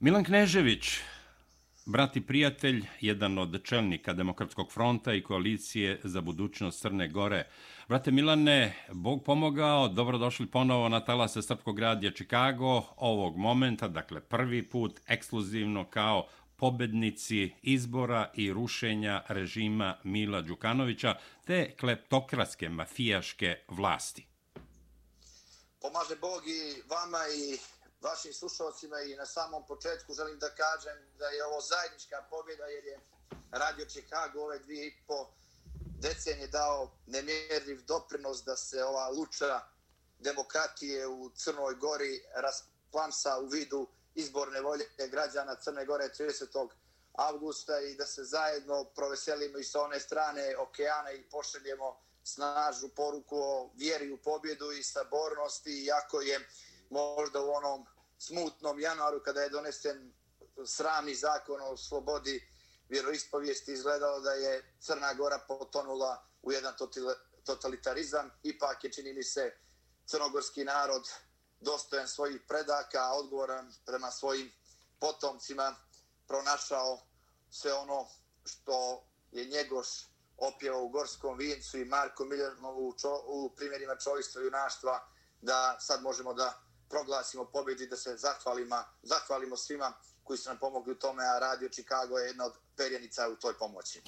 [0.00, 0.88] Milan Knežević,
[1.86, 7.46] brat i prijatelj, jedan od čelnika Demokratskog fronta i koalicije za budućnost Crne Gore.
[7.88, 14.62] Brate Milane, Bog pomogao, dobrodošli ponovo na talase Srpkog radija Čikago ovog momenta, dakle prvi
[14.62, 21.14] put ekskluzivno kao pobednici izbora i rušenja režima Mila Đukanovića
[21.46, 24.26] te kleptokratske mafijaške vlasti.
[25.80, 31.26] Pomaže Bog i vama i vašim slušalcima i na samom početku želim da kažem da
[31.26, 33.00] je ovo zajednička pobjeda jer je
[33.50, 35.28] Radio Chicago ove dvije i po
[36.00, 39.60] decenije dao nemjerljiv doprinos da se ova luča
[40.18, 46.68] demokratije u Crnoj Gori rasplamsa u vidu izborne volje građana Crne Gore 30.
[47.12, 53.36] avgusta i da se zajedno proveselimo i sa one strane okeana i pošaljemo snažnu poruku
[53.36, 56.48] o vjeri u pobjedu i sabornosti, iako je
[56.90, 57.86] možda u onom
[58.18, 60.12] smutnom januaru kada je donesen
[60.66, 62.48] sramni zakon o slobodi
[62.88, 66.74] vjeroispovijesti izgledalo da je Crna Gora potonula u jedan
[67.44, 68.30] totalitarizam.
[68.42, 69.56] Ipak je, čini mi se,
[70.06, 71.08] crnogorski narod
[71.60, 74.52] dostojan svojih predaka, odgovoran prema svojim
[75.00, 75.76] potomcima,
[76.26, 77.00] pronašao
[77.50, 78.08] sve ono
[78.44, 79.88] što je njegoš
[80.36, 82.94] opjevao u Gorskom vincu i Marko Miljanovu u,
[83.26, 85.08] u primjerima čovjstva i junaštva,
[85.40, 89.92] da sad možemo da proglasimo pobjedi, da se zahvalimo, zahvalimo svima
[90.24, 93.54] koji su nam pomogli u tome, a Radio Chicago je jedna od perjenica u toj
[93.58, 94.00] pomoći.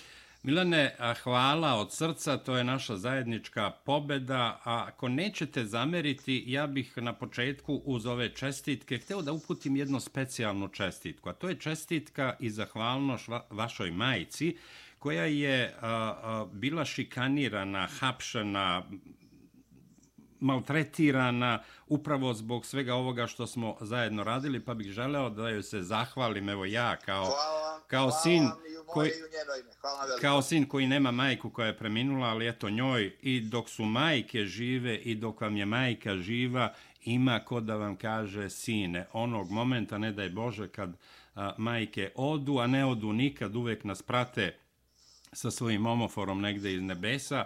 [0.43, 4.61] Milane, hvala od srca, to je naša zajednička pobeda.
[4.65, 10.01] A ako nećete zameriti, ja bih na početku uz ove čestitke hteo da uputim jednu
[10.01, 11.29] specijalnu čestitku.
[11.29, 14.57] A to je čestitka i zahvalnoš vašoj majici,
[14.99, 18.83] koja je a, a, bila šikanirana, hapšena,
[20.41, 25.83] maltretirana upravo zbog svega ovoga što smo zajedno radili, pa bih želeo da joj se
[25.83, 28.49] zahvalim, evo ja, kao, hvala, kao hvala sin
[28.87, 29.11] koji,
[30.21, 34.45] kao sin koji nema majku koja je preminula, ali eto njoj i dok su majke
[34.45, 39.07] žive i dok vam je majka živa, ima ko da vam kaže sine.
[39.13, 40.97] Onog momenta, ne daj Bože, kad
[41.35, 44.57] a, majke odu, a ne odu nikad, uvek nas prate
[45.33, 47.45] sa svojim omoforom negde iz nebesa,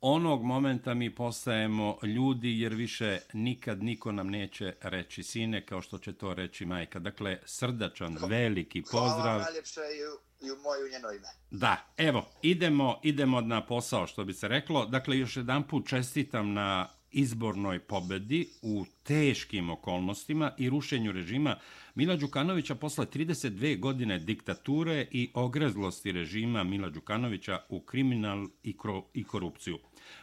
[0.00, 5.98] onog momenta mi postajemo ljudi jer više nikad niko nam neće reći sine kao što
[5.98, 6.98] će to reći majka.
[6.98, 9.22] Dakle, srdačan, veliki pozdrav.
[9.22, 11.28] Hvala najljepše i u, i u moju njeno ime.
[11.50, 14.86] Da, evo, idemo, idemo na posao što bi se reklo.
[14.86, 21.56] Dakle, još jedan put čestitam na izbornoj pobedi u teškim okolnostima i rušenju režima
[21.94, 28.76] Mila Đukanovića posle 32 godine diktature i ogrezlosti režima Mila Đukanovića u kriminal i,
[29.14, 29.78] i korupciju.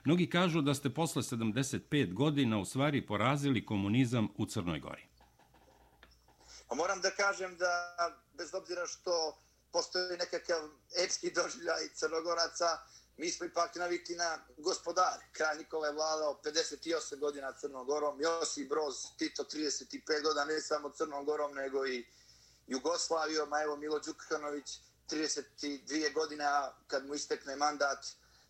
[0.05, 5.07] Mnogi kažu da ste posle 75 godina u stvari porazili komunizam u Crnoj Gori.
[6.67, 7.95] A moram da kažem da
[8.37, 9.37] bez obzira što
[9.71, 10.69] postoji nekakav
[11.03, 12.65] epski doživljaj crnogoraca,
[13.17, 15.25] mi smo ipak navikli na gospodare.
[15.31, 21.55] Kralj Nikola je vladao 58 godina Crnogorom, Josip Broz, Tito 35 godina, ne samo Crnogorom,
[21.55, 22.05] nego i
[22.67, 24.79] Jugoslavijom, a evo Milo Đukanović
[25.11, 28.05] 32 godina kad mu istekne mandat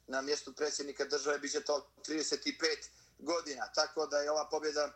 [0.08, 2.54] na mjestu predsjednika države, biće to 35
[3.20, 3.72] godina.
[3.76, 4.94] Tako da je ova pobjeda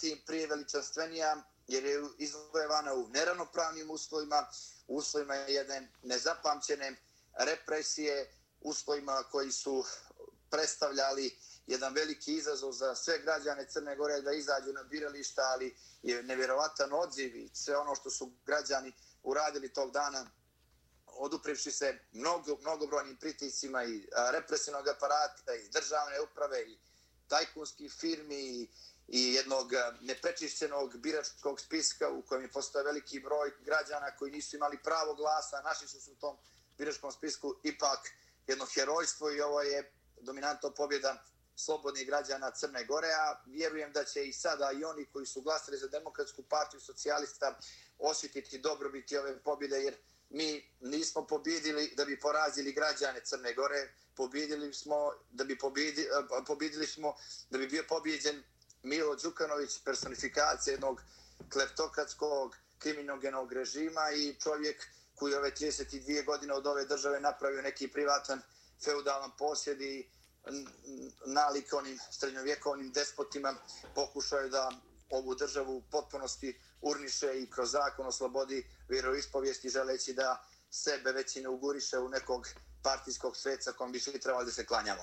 [0.00, 4.46] tim prije veličanstvenija, jer je izvojevana u neravnopravnim uslovima,
[4.86, 6.96] uslovima jedne nezapamćene
[7.38, 9.84] represije, uslovima koji su
[10.50, 16.22] predstavljali jedan veliki izazov za sve građane Crne Gore da izađu na birališta, ali je
[16.22, 18.92] nevjerovatan odziv i sve ono što su građani
[19.22, 20.30] uradili tog dana
[21.20, 26.78] oduprivši se mnogo, mnogobrojnim pritiscima i represivnog aparata i državne uprave i
[27.28, 28.68] tajkunskih firmi i,
[29.08, 34.82] i jednog neprečišćenog biračkog spiska u kojem je postao veliki broj građana koji nisu imali
[34.82, 36.36] pravo glasa, naši su se u tom
[36.78, 38.10] biračkom spisku ipak
[38.46, 41.24] jedno herojstvo i ovo je dominantno pobjeda
[41.56, 45.78] slobodnih građana Crne Gore, a vjerujem da će i sada i oni koji su glasili
[45.78, 47.58] za demokratsku partiju socijalista
[47.98, 49.96] osjetiti dobrobiti ove pobjede, jer
[50.30, 56.44] mi nismo pobjedili da bi porazili građane Crne Gore, pobjedili smo da bi pobjedili, eh,
[56.46, 57.14] pobjedili smo
[57.50, 58.42] da bi bio pobjeđen
[58.82, 61.02] Milo Đukanović, personifikacija jednog
[61.52, 68.42] kleptokratskog kriminogenog režima i čovjek koji ove 32 godine od ove države napravio neki privatan
[68.84, 70.08] feudalan posjed i
[71.26, 73.54] nalik onim srednjovjekovnim despotima
[73.94, 74.70] pokušaju da
[75.10, 81.36] ovu državu u potpunosti urniše i kroz zakon o slobodi vjeroispovijesti želeći da sebe već
[81.36, 82.48] i ne uguriše u nekog
[82.82, 85.02] partijskog sveca kom bi svi trebali da se klanjamo.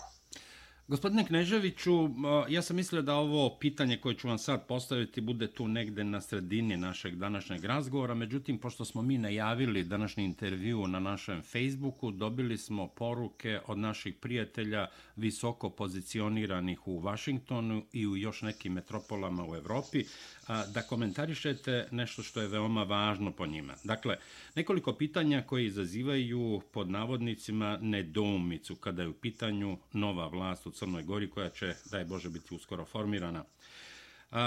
[0.88, 2.10] Gospodine Kneževiću,
[2.50, 6.22] ja sam mislio da ovo pitanje koje ću vam sad postaviti bude tu negde na
[6.22, 12.58] sredini našeg današnjeg razgovora, međutim, pošto smo mi najavili današnji intervju na našem Facebooku, dobili
[12.58, 19.56] smo poruke od naših prijatelja visoko pozicioniranih u Vašingtonu i u još nekim metropolama u
[19.56, 20.04] Evropi,
[20.48, 23.76] da komentarišete nešto što je veoma važno po njima.
[23.84, 24.18] Dakle,
[24.56, 31.04] nekoliko pitanja koje izazivaju pod navodnicima nedoumicu kada je u pitanju nova vlast u Crnoj
[31.04, 33.44] Gori koja će, daj Bože, biti uskoro formirana.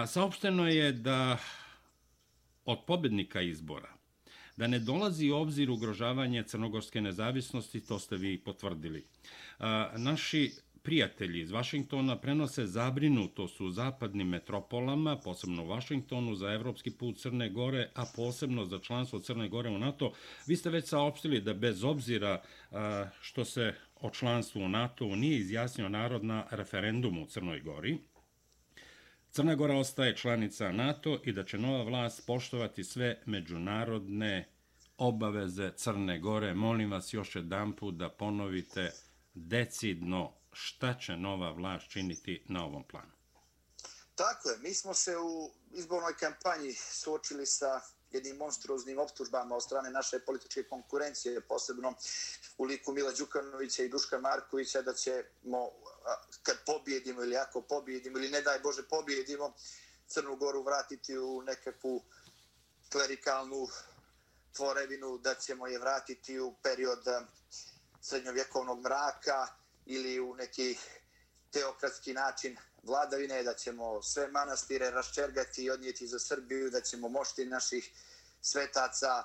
[0.06, 1.38] Saopšteno je da
[2.64, 4.00] od pobednika izbora
[4.61, 9.05] da ne dolazi u obzir ugrožavanje crnogorske nezavisnosti, to ste vi potvrdili.
[9.97, 10.53] Naši
[10.83, 17.49] prijatelji iz Vašingtona prenose zabrinutost u zapadnim metropolama, posebno u Vašingtonu, za evropski put Crne
[17.49, 20.12] Gore, a posebno za članstvo Crne Gore u NATO.
[20.47, 22.43] Vi ste već saopštili da bez obzira
[23.21, 27.99] što se o članstvu u NATO nije izjasnio narod na referendumu u Crnoj Gori,
[29.32, 34.49] Crna Gora ostaje članica NATO i da će nova vlast poštovati sve međunarodne
[34.99, 36.55] obaveze Crne Gore.
[36.55, 38.93] Molim vas još jedan put da ponovite
[39.35, 43.12] decidno šta će nova vlast činiti na ovom planu?
[44.15, 47.81] Tako je, mi smo se u izbornoj kampanji suočili sa
[48.11, 51.94] jednim monstruoznim optužbama od strane naše političke konkurencije, posebno
[52.59, 55.71] u liku Mila Đukanovića i Duška Markovića, da ćemo,
[56.43, 59.55] kad pobjedimo ili ako pobjedimo, ili ne daj Bože pobjedimo,
[60.08, 62.05] Crnu Goru vratiti u nekakvu
[62.93, 63.69] klerikalnu
[64.52, 67.05] tvorevinu, da ćemo je vratiti u period
[68.02, 69.49] srednjovjekovnog mraka,
[69.87, 70.79] ili u neki
[71.50, 77.44] teokratski način vladavine, da ćemo sve manastire raščergati i odnijeti za Srbiju, da ćemo mošti
[77.44, 77.91] naših
[78.41, 79.25] svetaca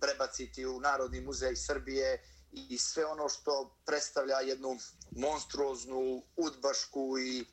[0.00, 4.78] prebaciti u Narodni muzej Srbije i sve ono što predstavlja jednu
[5.10, 7.46] monstruoznu, udbašku i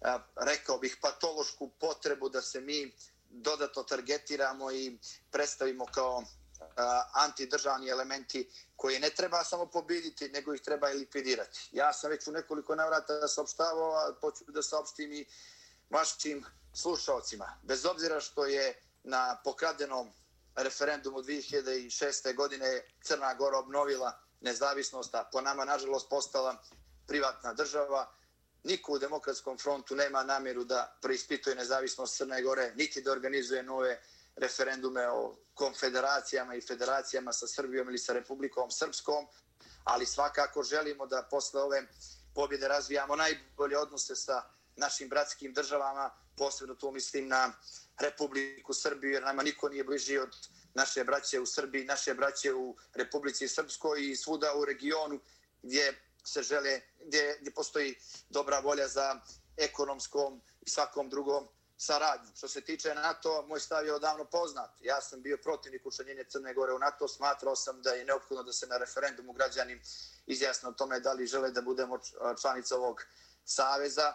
[0.00, 2.94] a, rekao bih patološku potrebu da se mi
[3.30, 4.98] dodatno targetiramo i
[5.30, 6.24] predstavimo kao
[7.12, 11.68] antidržavni elementi koje ne treba samo pobediti, nego ih treba i likvidirati.
[11.72, 15.26] Ja sam već u nekoliko navrata saopštavao, a poču da saopštim i
[15.90, 16.44] vašim
[16.74, 17.58] slušalcima.
[17.62, 20.12] Bez obzira što je na pokradenom
[20.54, 22.34] referendumu 2006.
[22.34, 26.56] godine Crna Gora obnovila nezavisnost, a po nama, nažalost, postala
[27.06, 28.12] privatna država,
[28.64, 34.00] niko u demokratskom frontu nema namjeru da preispituje nezavisnost Crne Gore, niti da organizuje nove
[34.36, 39.26] referendume o konfederacijama i federacijama sa Srbijom ili sa Republikom Srpskom,
[39.84, 41.82] ali svakako želimo da posle ove
[42.34, 44.42] pobjede razvijamo najbolje odnose sa
[44.76, 47.52] našim bratskim državama, posebno tu mislim na
[48.00, 50.36] Republiku Srbiju, jer nama niko nije bliži od
[50.74, 55.20] naše braće u Srbiji, naše braće u Republici Srpskoj i svuda u regionu
[55.62, 59.20] gdje se žele, gdje, gdje postoji dobra volja za
[59.56, 62.30] ekonomskom i svakom drugom saradnju.
[62.36, 64.70] Što se tiče NATO, moj stav je odavno poznat.
[64.80, 68.52] Ja sam bio protivnik učlanjenja Crne Gore u NATO, smatrao sam da je neophodno da
[68.52, 69.80] se na referendumu građani
[70.26, 71.98] izjasne o tome da li žele da budemo
[72.40, 73.02] članica ovog
[73.44, 74.14] saveza,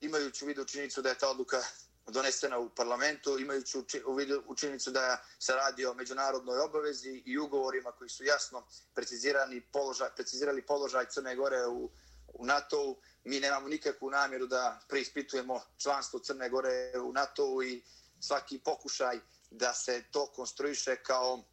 [0.00, 1.62] imajući u vidu činjenicu da je ta odluka
[2.06, 7.92] donesena u parlamentu, imajući u vidu učinicu da se radi o međunarodnoj obavezi i ugovorima
[7.92, 11.90] koji su jasno precizirani položaj, precizirali položaj Crne Gore u,
[12.34, 17.82] u NATO-u, mi nemamo nikakvu namjeru da preispitujemo članstvo Crne Gore u NATO-u i
[18.20, 19.20] svaki pokušaj
[19.50, 21.44] da se to konstruiše kao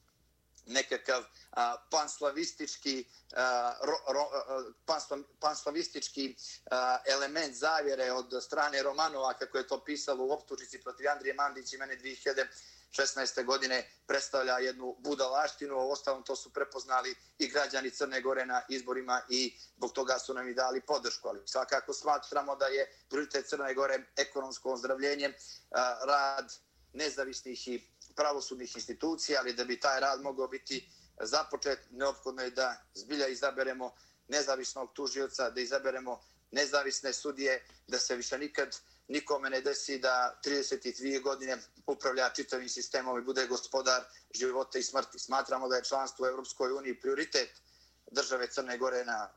[0.69, 6.35] nekakav a, panslavistički a, ro, ro, a, pansla, panslavistički
[6.71, 11.73] a, element zavjere od strane Romanova kako je to pisalo u optužnici protiv Andrije Mandić
[11.73, 12.45] i mene 2000
[12.91, 13.45] 16.
[13.45, 19.21] godine predstavlja jednu budalaštinu, a ostalom to su prepoznali i građani Crne Gore na izborima
[19.29, 21.27] i zbog toga su nam i dali podršku.
[21.27, 25.33] Ali svakako smatramo da je prioritet Crne Gore ekonomsko ozdravljenje,
[26.07, 26.53] rad
[26.93, 27.87] nezavisnih i
[28.19, 30.89] pravosudnih institucija, ali da bi taj rad mogao biti
[31.21, 33.93] započet, neophodno je da zbilja izaberemo
[34.27, 36.19] nezavisnog tužioca, da izaberemo
[36.51, 38.75] nezavisne sudije, da se više nikad
[39.07, 41.57] nikome ne desi da 32 godine
[41.87, 44.03] upravlja čitavim sistemom i bude gospodar
[44.35, 45.19] života i smrti.
[45.19, 47.49] Smatramo da je članstvo u Evropskoj uniji prioritet
[48.11, 49.29] države Crne Gore na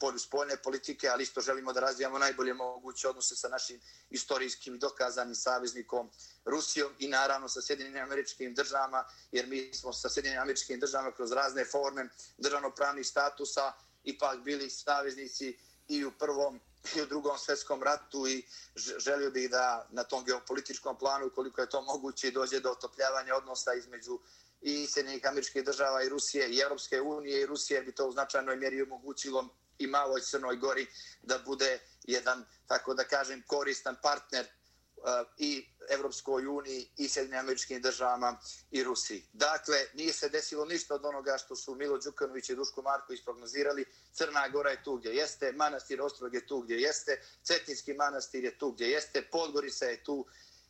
[0.00, 3.80] polju spoljne politike, ali isto želimo da razvijamo najbolje moguće odnose sa našim
[4.10, 6.10] istorijskim dokazanim saveznikom
[6.44, 11.32] Rusijom i naravno sa Sjedinim američkim državama, jer mi smo sa Sjedinim američkim državama kroz
[11.32, 13.72] razne forme državnopravnih statusa
[14.04, 16.60] ipak bili saveznici i u prvom
[16.96, 21.68] i u drugom svjetskom ratu i želio bih da na tom geopolitičkom planu, koliko je
[21.70, 24.18] to moguće, dođe do otopljavanja odnosa između
[24.64, 28.56] i Sjedinjenih američkih država i Rusije i Europske unije i Rusije bi to u značajnoj
[28.56, 30.86] mjeri omogućilo i maloj Crnoj Gori
[31.22, 37.82] da bude jedan, tako da kažem, koristan partner eh, i Evropskoj uniji i Sjedinim američkim
[37.82, 38.38] državama
[38.70, 39.28] i Rusiji.
[39.32, 43.84] Dakle, nije se desilo ništa od onoga što su Milo Đukanović i Duško Marko isprognozirali.
[44.12, 48.58] Crna Gora je tu gdje jeste, manastir Ostrog je tu gdje jeste, Cetinski manastir je
[48.58, 50.26] tu gdje jeste, Podgorica je tu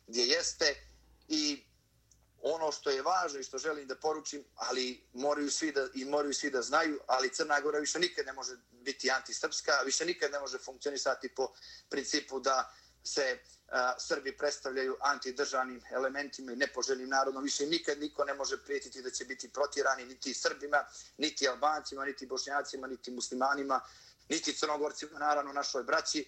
[0.07, 0.75] gdje jeste
[1.27, 1.65] i
[2.47, 6.33] ono što je važno i što želim da poručim, ali moraju svi da, i moraju
[6.33, 10.39] svi da znaju, ali Crna Gora više nikad ne može biti antisrpska, više nikad ne
[10.39, 11.53] može funkcionisati po
[11.89, 12.73] principu da
[13.03, 17.43] se a, Srbi predstavljaju antidržanim elementima i nepoželjnim narodom.
[17.43, 20.85] Više nikad niko ne može prijetiti da će biti protirani niti Srbima,
[21.17, 23.81] niti Albancima, niti Bošnjacima, niti muslimanima,
[24.29, 26.25] niti Crnogorcima, naravno našoj braći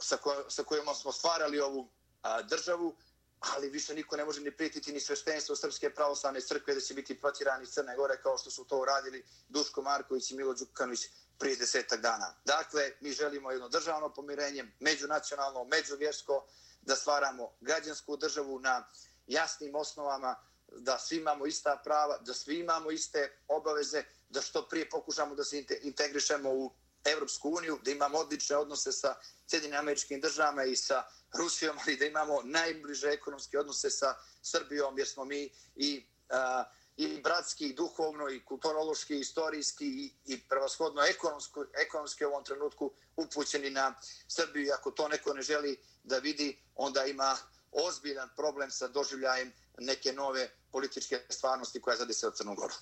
[0.00, 1.88] sa, ko, sa kojima smo stvarali ovu
[2.22, 2.96] a, državu,
[3.40, 7.20] ali više niko ne može ni prijetiti ni sveštenstvo Srpske pravoslavne crkve da će biti
[7.20, 11.00] protirani iz Crne Gore kao što su to uradili Duško Marković i Milo Đukanović
[11.38, 12.34] prije desetak dana.
[12.44, 16.46] Dakle, mi želimo jedno državno pomirenje, međunacionalno, međuvjersko,
[16.82, 18.88] da stvaramo građansku državu na
[19.26, 20.36] jasnim osnovama,
[20.72, 25.44] da svi imamo ista prava, da svi imamo iste obaveze, da što prije pokušamo da
[25.44, 26.72] se integrišemo u
[27.04, 29.14] Evropsku uniju, da imamo odlične odnose sa
[29.46, 31.04] Sjedinim američkim državama i sa
[31.34, 36.64] Rusijom, ali da imamo najbliže ekonomske odnose sa Srbijom, jer smo mi i a,
[36.98, 42.44] i bratski, i duhovno, i kulturološki, i istorijski, i, i prevashodno ekonomsko, ekonomski u ovom
[42.44, 43.94] trenutku upućeni na
[44.28, 44.72] Srbiju.
[44.74, 47.36] Ako to neko ne želi da vidi, onda ima
[47.72, 52.74] ozbiljan problem sa doživljajem neke nove političke stvarnosti koja zade se od Crnogoru.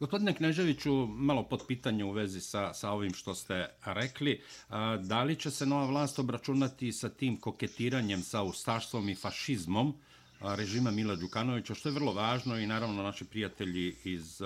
[0.00, 4.44] Gospodine Kneževiću, malo pod pitanje u vezi sa, sa ovim što ste rekli.
[5.00, 9.94] Da li će se nova vlast obračunati sa tim koketiranjem sa ustaštvom i fašizmom,
[10.40, 14.40] režima Mila Đukanovića, što je vrlo važno i naravno naši prijatelji iz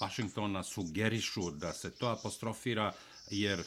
[0.00, 2.92] Vašingtona sugerišu da se to apostrofira,
[3.30, 3.64] jer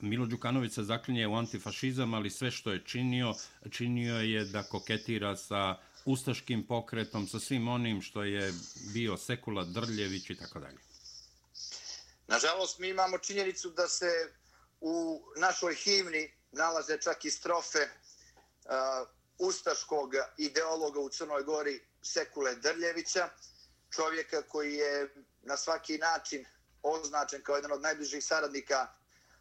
[0.00, 3.34] Milo Đukanović se zaklinje u antifašizam, ali sve što je činio,
[3.70, 8.52] činio je da koketira sa ustaškim pokretom, sa svim onim što je
[8.92, 10.78] bio Sekula Drljević i tako dalje.
[12.26, 14.32] Nažalost, mi imamo činjenicu da se
[14.80, 23.28] u našoj himni nalaze čak i strofe uh, ustaškog ideologa u Crnoj Gori Sekule Drljevića,
[23.94, 26.44] čovjeka koji je na svaki način
[26.82, 28.99] označen kao jedan od najbližih saradnika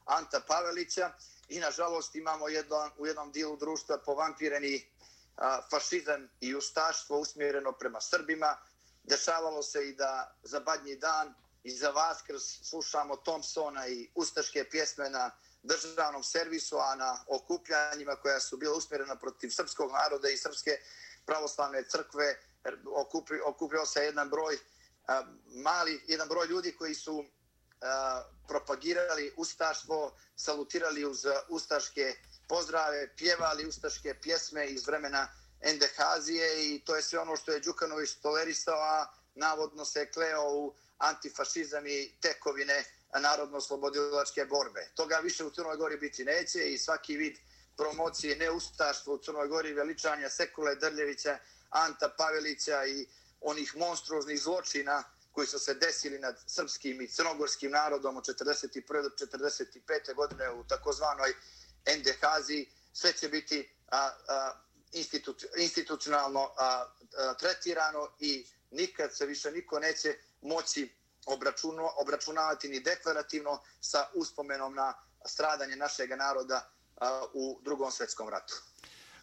[0.10, 1.12] Anta Pavelića
[1.50, 4.92] i nažalost imamo jedno, u jednom dijelu društva povampireni
[5.38, 8.58] a, fašizam i ustaštvo usmjereno prema Srbima.
[9.04, 15.10] Dešavalo se i da za badnji dan i za Vaskrs slušamo Thompsona i ustaške pjesme
[15.10, 15.32] na
[15.64, 20.72] državnom servisu, a na okupljanjima koja su bila usmjerena protiv srpskog naroda i srpske
[21.26, 22.40] pravoslavne crkve
[23.46, 24.58] okupio se jedan broj
[25.08, 27.26] a, mali, jedan broj ljudi koji su
[28.48, 32.16] propagirali ustaštvo, salutirali uz ustaške
[32.48, 35.28] pozdrave, pjevali ustaške pjesme iz vremena
[35.62, 39.06] Endehazije i to je sve ono što je Đukanović tolerisao, a
[39.36, 42.84] navodno se kleo u antifašizam i tekovine
[43.20, 44.92] narodno-slobodilačke borbe.
[44.96, 47.38] Toga više u Crnoj Gori biti neće i svaki vid
[47.78, 51.38] promocije neustaštva u Crnoj Gori, veličanja Sekule Drljevića,
[51.70, 53.08] Anta Pavelića i
[53.42, 59.02] onih monstruoznih zločina koji su se desili nad srpskim i crnogorskim narodom od 41.
[59.04, 60.16] do 45.
[60.16, 61.34] godine u takozvanoj
[61.98, 66.86] NDH-zi, sve će biti a, a, institut, institucionalno a,
[67.18, 70.96] a, tretirano i nikad se više niko neće moći
[71.26, 74.94] obračuno, obračunavati ni deklarativno sa uspomenom na
[75.26, 78.69] stradanje našeg naroda a, u drugom svetskom ratu.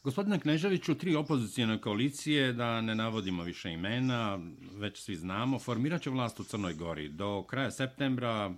[0.06, 4.38] Gospodine Kneževiću, tri opozicijene koalicije, da ne navodimo više imena,
[4.76, 7.08] već svi znamo, formirat će vlast u Crnoj Gori.
[7.08, 8.54] Do kraja septembra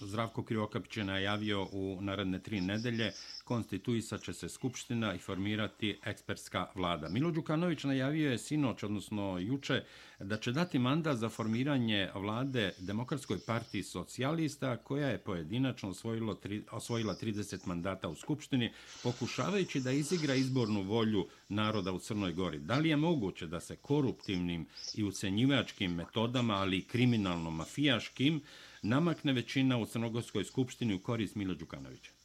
[0.00, 3.12] Zdravko Krivokapić je najavio u naredne tri nedelje
[3.48, 7.08] konstituisat će se Skupština i formirati ekspertska vlada.
[7.08, 9.84] Milo Đukanović najavio je sinoć, odnosno juče,
[10.20, 16.62] da će dati mandat za formiranje vlade Demokratskoj partiji socijalista, koja je pojedinačno osvojilo tri,
[16.70, 22.58] osvojila 30 mandata u Skupštini, pokušavajući da izigra izbornu volju naroda u Crnoj Gori.
[22.58, 28.40] Da li je moguće da se koruptivnim i ucenjivačkim metodama, ali i kriminalno-mafijaškim,
[28.82, 32.17] namakne većina u Crnogorskoj skupštini u korist Milo Đukanovića?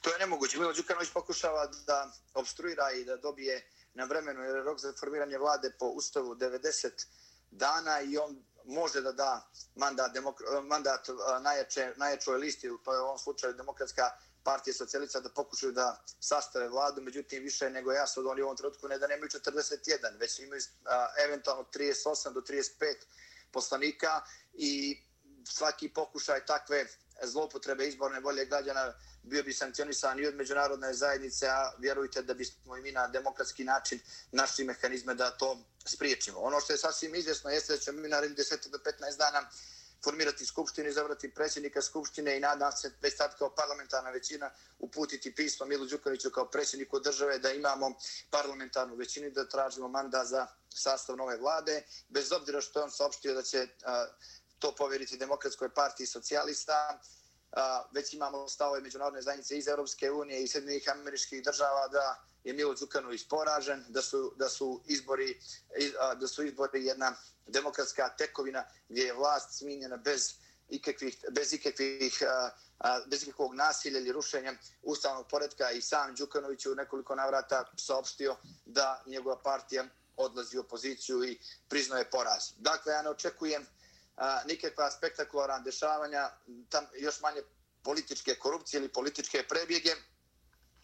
[0.00, 0.58] To je nemoguće.
[0.58, 5.70] Milo Đukanović pokušava da obstruira i da dobije na vremenu jer rok za formiranje vlade
[5.78, 7.06] po ustavu 90
[7.50, 11.08] dana i on može da da mandat, demok mandat
[11.40, 14.10] najjače, najjačoj listi, pa je u ovom slučaju demokratska
[14.42, 18.56] partije socijalista da pokušaju da sastave vladu, međutim više nego jasno da oni u ovom
[18.56, 22.94] trenutku ne da nemaju 41, već imaju a, eventualno 38 do 35
[23.52, 24.22] poslanika
[24.54, 25.02] i
[25.44, 26.86] svaki pokušaj takve
[27.22, 32.76] zloupotrebe izborne volje građana bio bi sankcionisan i od međunarodne zajednice, a vjerujte da bismo
[32.76, 34.00] i mi na demokratski način
[34.32, 36.38] našli mehanizme da to spriječimo.
[36.40, 39.50] Ono što je sasvim izvjesno jeste da ćemo mi narednih 10 do 15 dana
[40.04, 45.66] formirati skupštinu, izabrati predsjednika skupštine i nadam se već sad kao parlamentarna većina uputiti pismo
[45.66, 47.94] Milu Đukoviću kao predsjedniku države da imamo
[48.30, 53.42] parlamentarnu većinu da tražimo manda za sastav nove vlade, bez obzira što on saopštio da
[53.42, 54.06] će a,
[54.58, 57.00] to povjeriti Demokratskoj partiji socijalista,
[57.92, 62.74] već imamo stavove međunarodne zajednice iz Europske unije i Sjedinjenih američkih država da je Milo
[62.74, 65.40] Đukanović poražen, da su, da su izbori
[66.20, 70.34] da su izbori jedna demokratska tekovina gdje je vlast sminjena bez
[70.68, 72.22] ikakvih, bez ikakvih
[73.06, 79.02] bez ikakvog nasilja ili rušenja ustavnog poredka i sam Đukanović u nekoliko navrata saopštio da
[79.06, 79.84] njegova partija
[80.16, 82.42] odlazi u opoziciju i priznaje poraz.
[82.56, 83.66] Dakle, ja ne očekujem
[84.16, 86.30] a, nikakva spektakularna dešavanja,
[86.68, 87.42] tam još manje
[87.82, 89.94] političke korupcije ili političke prebjege,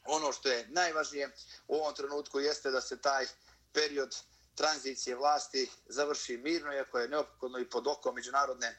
[0.05, 1.31] ono što je najvažnije
[1.69, 3.27] u ovom trenutku jeste da se taj
[3.73, 4.17] period
[4.55, 8.79] tranzicije vlasti završi mirno, iako je neophodno i pod okom međunarodne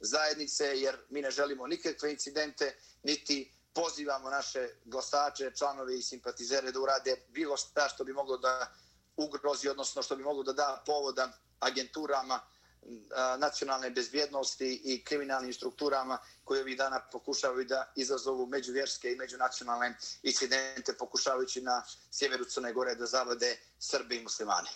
[0.00, 6.80] zajednice, jer mi ne želimo nikakve incidente, niti pozivamo naše glasače, članove i simpatizere da
[6.80, 8.72] urade bilo šta što bi moglo da
[9.16, 12.40] ugrozi, odnosno što bi moglo da da povoda agenturama
[13.38, 20.94] nacionalne bezvjednosti i kriminalnim strukturama koje ovih dana pokušavaju da izazovu međuvjerske i međunacionalne incidente
[20.98, 24.68] pokušavajući na sjeveru Crne Gore da zavade Srbi i muslimani.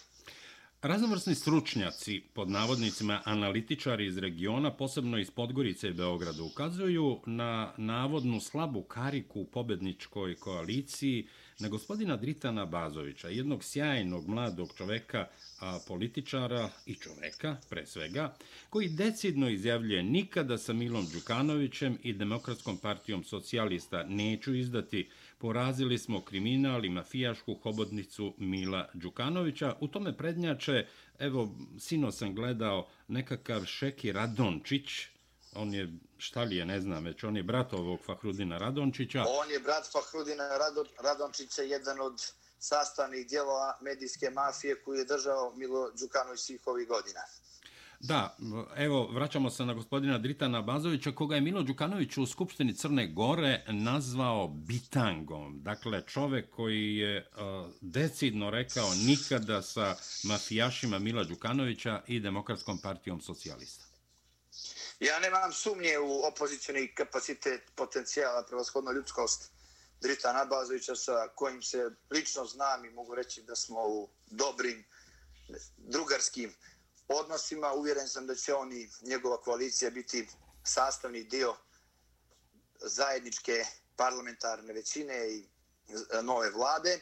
[0.83, 8.41] Raznovrsni stručnjaci, pod navodnicima analitičari iz regiona, posebno iz Podgorice i Beograda, ukazuju na navodnu
[8.41, 11.29] slabu kariku u pobedničkoj koaliciji
[11.61, 15.27] na gospodina Dritana Bazovića, jednog sjajnog mladog čoveka,
[15.61, 18.35] a, političara i čoveka, pre svega,
[18.71, 26.21] koji decidno izjavljuje nikada sa Milom Đukanovićem i Demokratskom partijom socijalista neću izdati porazili smo
[26.21, 29.75] kriminal i mafijašku hobodnicu Mila Đukanovića.
[29.81, 30.87] U tome prednjače,
[31.19, 34.91] evo, sino sam gledao nekakav Šeki Radončić,
[35.55, 35.89] on je,
[36.19, 39.25] šta li je, ne znam, već on je brat ovog Fahrudina Radončića.
[39.29, 40.49] On je brat Fahrudina
[41.03, 47.21] Radončića, jedan od sastavnih dijelova medijske mafije koju je držao Milo Đukanović svih ovih godina.
[48.01, 48.37] Da,
[48.77, 53.65] evo, vraćamo se na gospodina Dritana Bazovića, koga je Milo Đukanović u Skupštini Crne Gore
[53.69, 55.63] nazvao bitangom.
[55.63, 63.21] Dakle, čovek koji je uh, decidno rekao nikada sa mafijašima Mila Đukanovića i Demokratskom partijom
[63.21, 63.88] socijalista.
[65.01, 69.51] Ja nemam sumnje u opozicijni kapacitet potencijala, prevashodno ljudskost
[70.01, 74.85] Dritana Nabazovića sa kojim se lično znam i mogu reći da smo u dobrim
[75.77, 76.55] drugarskim
[77.09, 77.73] odnosima.
[77.73, 80.29] Uvjeren sam da će on i njegova koalicija biti
[80.65, 81.57] sastavni dio
[82.81, 83.65] zajedničke
[83.97, 87.01] parlamentarne većine i e, nove vlade.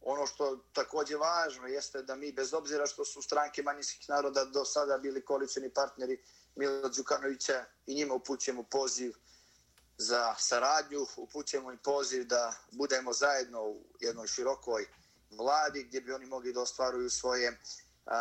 [0.00, 4.64] Ono što također važno jeste da mi, bez obzira što su stranke manjinskih naroda do
[4.64, 6.22] sada bili koalicijni partneri
[6.58, 9.12] Milo Đukanovića i njima upućujemo poziv
[9.98, 14.86] za saradnju, upućujemo im poziv da budemo zajedno u jednoj širokoj
[15.30, 17.58] vladi gdje bi oni mogli da ostvaruju svoje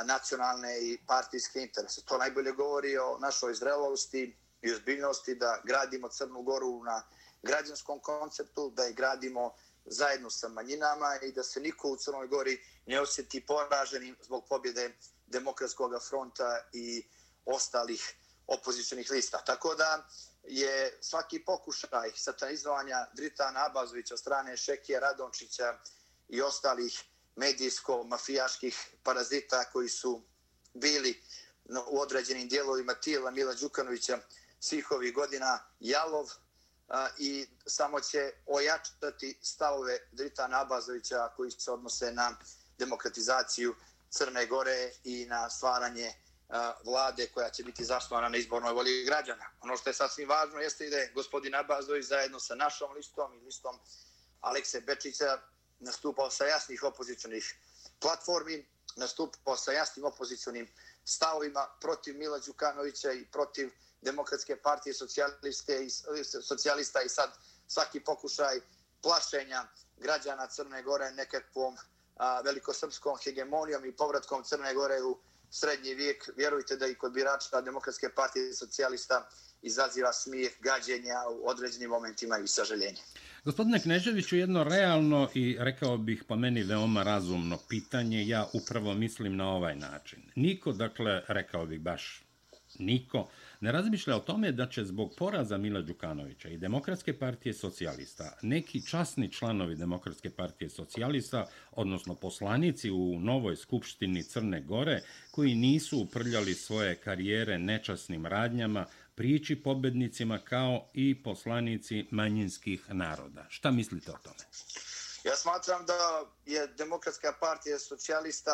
[0.06, 2.02] nacionalne i partijske interese.
[2.06, 7.04] To najbolje govori o našoj zrelosti i ozbiljnosti da gradimo Crnu Goru na
[7.43, 9.54] građanskom konceptu, da je gradimo
[9.86, 14.95] zajedno sa manjinama i da se niko u Crnoj Gori ne osjeti poraženim zbog pobjede
[15.28, 17.04] Demokratskog fronta i
[17.45, 18.15] ostalih
[18.47, 19.43] opozicionih lista.
[19.45, 20.07] Tako da
[20.43, 25.79] je svaki pokušaj satanizovanja Dritana Abazovića strane Šekija Radončića
[26.27, 27.03] i ostalih
[27.36, 30.21] medijsko-mafijaških parazita koji su
[30.73, 31.23] bili
[31.89, 34.19] u određenim dijelovima tijela Mila Đukanovića
[34.60, 36.29] svih ovih godina jalov
[36.88, 42.38] a, i samo će ojačati stavove Drita Nabazovića koji se odnose na
[42.77, 43.75] demokratizaciju
[44.10, 46.13] Crne Gore i na stvaranje
[46.86, 49.45] vlade koja će biti zasnovana na izbornoj volji građana.
[49.62, 53.33] Ono što je sasvim važno jeste i da je gospodin Abazović zajedno sa našom listom
[53.33, 53.79] i listom
[54.41, 55.39] Alekse Bečića
[55.79, 57.55] nastupao sa jasnih opozicijonih
[57.99, 60.67] platformi, nastupao sa jasnim opozicijonim
[61.05, 65.89] stavovima protiv Mila Đukanovića i protiv Demokratske partije socijaliste i,
[66.41, 68.60] socijalista i sad svaki pokušaj
[69.01, 71.77] plašenja građana Crne Gore nekakvom
[72.15, 75.19] a, velikosrpskom hegemonijom i povratkom Crne Gore u
[75.51, 79.29] srednji vijek, vjerujte da i kod birača Demokratske partije socijalista
[79.62, 83.01] izaziva smijeh, gađenja u određenim momentima i sažaljenje.
[83.45, 89.36] Gospodine Kneževiću, jedno realno i rekao bih po meni veoma razumno pitanje, ja upravo mislim
[89.36, 90.31] na ovaj način.
[90.36, 92.23] Niko, dakle, rekao bih baš
[92.79, 98.37] niko, ne razmišlja o tome da će zbog poraza Mila Đukanovića i Demokratske partije socijalista
[98.41, 105.99] neki časni članovi Demokratske partije socijalista, odnosno poslanici u novoj skupštini Crne Gore, koji nisu
[105.99, 113.45] uprljali svoje karijere nečasnim radnjama, prići pobednicima kao i poslanici manjinskih naroda.
[113.49, 114.43] Šta mislite o tome?
[115.23, 115.93] Ja smatram da
[116.45, 118.51] je Demokratska partija socijalista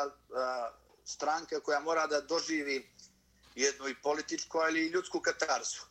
[1.04, 2.90] stranka koja mora da doživi
[3.56, 5.82] jednu i političku, ali i ljudsku katarzu.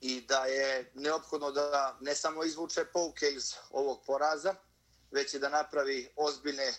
[0.00, 4.54] I da je neophodno da ne samo izvuče pouke iz ovog poraza,
[5.10, 6.74] već i da napravi ozbiljne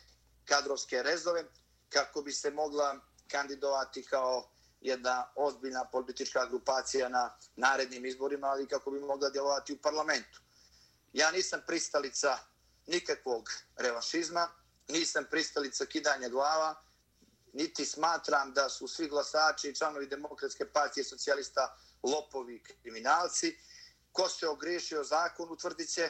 [0.46, 1.44] kadrovske rezove
[1.90, 4.50] kako bi se mogla kandidovati kao
[4.82, 10.42] jedna ozbiljna politička grupacija na narednim izborima, ali kako bi mogla djelovati u parlamentu.
[11.14, 12.38] Ja nisam pristalica
[12.88, 14.50] nikakvog revanšizma,
[14.88, 16.76] nisam pristalica kidanja glava,
[17.54, 23.58] niti smatram da su svi glasači i članovi Demokratske partije socijalista lopovi kriminalci.
[24.12, 26.10] Ko se ogriješio zakon, utvrdit će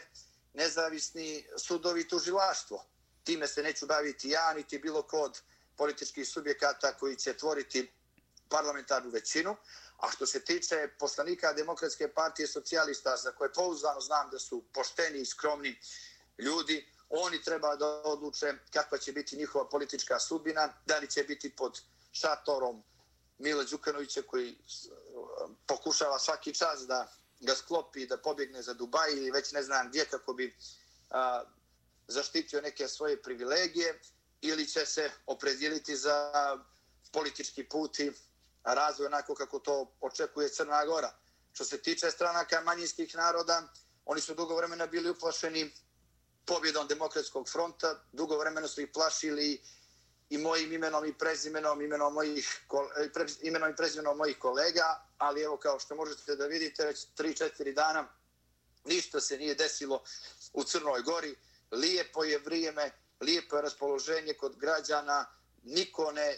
[0.54, 2.86] nezavisni sudovi i tužilaštvo.
[3.23, 5.41] Time se neću baviti ja, niti bilo kod
[5.76, 7.91] političkih subjekata koji će tvoriti
[8.50, 9.56] parlamentarnu većinu.
[9.97, 15.19] A što se tiče poslanika Demokratske partije socijalista, za koje pouzdano znam da su pošteni
[15.19, 15.80] i skromni
[16.38, 21.56] ljudi, oni treba da odluče kakva će biti njihova politička sudbina, da li će biti
[21.56, 22.84] pod šatorom
[23.38, 24.58] Mila Đukanovića koji
[25.67, 27.08] pokušava svaki čas da
[27.39, 30.56] ga sklopi da pobjegne za Dubaj ili već ne znam gdje kako bi
[31.10, 31.43] a,
[32.08, 34.00] zaštitio neke svoje privilegije
[34.41, 36.32] ili će se opredijeliti za
[37.12, 38.12] politički put i
[38.63, 41.13] razvoj onako kako to očekuje Crna Gora.
[41.54, 43.63] Što se tiče stranaka manjinskih naroda,
[44.06, 45.74] oni su dugo vremena bili uplašeni
[46.48, 48.00] pobjedom demokratskog fronta.
[48.12, 49.62] Dugo vremena su ih plašili
[50.30, 52.62] i mojim imenom i prezimenom, imenom, mojih,
[52.98, 57.74] e, imenom i prezimenom mojih kolega, ali evo kao što možete da vidite, već 3-4
[57.74, 58.08] dana
[58.86, 60.04] ništa se nije desilo
[60.54, 61.36] u Crnoj Gori.
[61.72, 65.26] Lijepo je vrijeme, lijepo je raspoloženje kod građana,
[65.64, 66.38] niko ne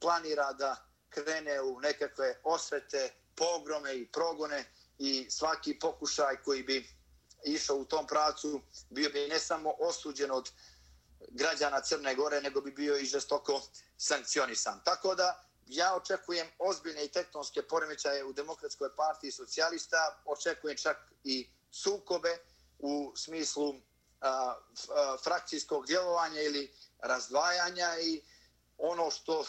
[0.00, 0.76] planira da
[1.08, 4.64] krene u nekakve osvete, pogrome i progone
[4.98, 6.99] i svaki pokušaj koji bi
[7.44, 10.50] išao u tom pracu, bio bi ne samo osuđen od
[11.28, 13.62] građana Crne Gore, nego bi bio i žestoko
[13.96, 14.80] sankcionisan.
[14.84, 21.50] Tako da ja očekujem ozbiljne i tektonske poremećaje u Demokratskoj partiji socijalista, očekujem čak i
[21.70, 22.38] sukobe
[22.78, 23.74] u smislu
[24.20, 28.22] a, a, frakcijskog djelovanja ili razdvajanja i
[28.78, 29.44] ono što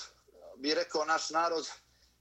[0.57, 1.69] bi rekao naš narod,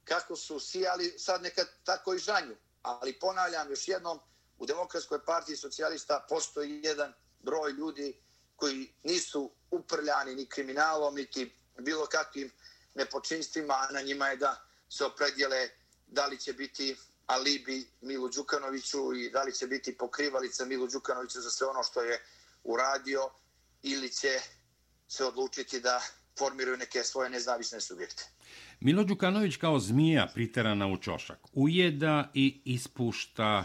[0.04, 2.56] kako su sijali, sad nekad tako i žanju.
[2.82, 4.20] Ali ponavljam još jednom,
[4.60, 8.14] u Demokratskoj partiji socijalista postoji jedan broj ljudi
[8.56, 12.50] koji nisu uprljani ni kriminalom, niti bilo kakvim
[12.94, 15.68] nepočinstvima, a na njima je da se opredjele
[16.06, 16.96] da li će biti
[17.26, 22.02] alibi Milu Đukanoviću i da li će biti pokrivalica Milu Đukanoviću za sve ono što
[22.02, 22.24] je
[22.64, 23.30] uradio
[23.82, 24.40] ili će
[25.08, 26.00] se odlučiti da
[26.38, 28.24] formiraju neke svoje nezavisne subjekte.
[28.80, 33.64] Milo Đukanović kao zmija priterana u čošak ujeda i ispušta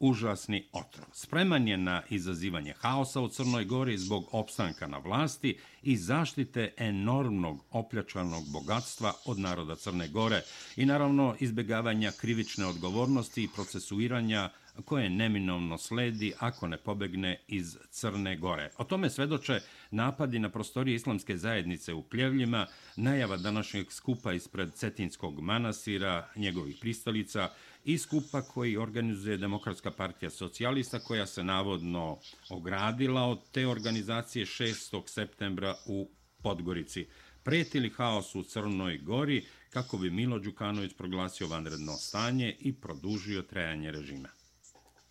[0.00, 1.06] užasni otrov.
[1.12, 7.64] Spreman je na izazivanje haosa u Crnoj Gori zbog opstanka na vlasti i zaštite enormnog
[7.70, 10.42] opljačanog bogatstva od naroda Crne Gore
[10.76, 14.50] i naravno izbjegavanja krivične odgovornosti i procesuiranja
[14.84, 18.70] koje neminovno sledi ako ne pobegne iz Crne Gore.
[18.78, 25.40] O tome svedoče napadi na prostorije islamske zajednice u Pljevljima, najava današnjeg skupa ispred Cetinskog
[25.40, 27.50] manasira, njegovih pristalica
[27.86, 32.18] i skupa koji organizuje Demokratska partija socijalista koja se navodno
[32.50, 35.08] ogradila od te organizacije 6.
[35.08, 36.10] septembra u
[36.42, 37.06] Podgorici.
[37.42, 43.90] Pretili haos u Crnoj Gori kako bi Milo Đukanović proglasio vanredno stanje i produžio trajanje
[43.90, 44.28] režima.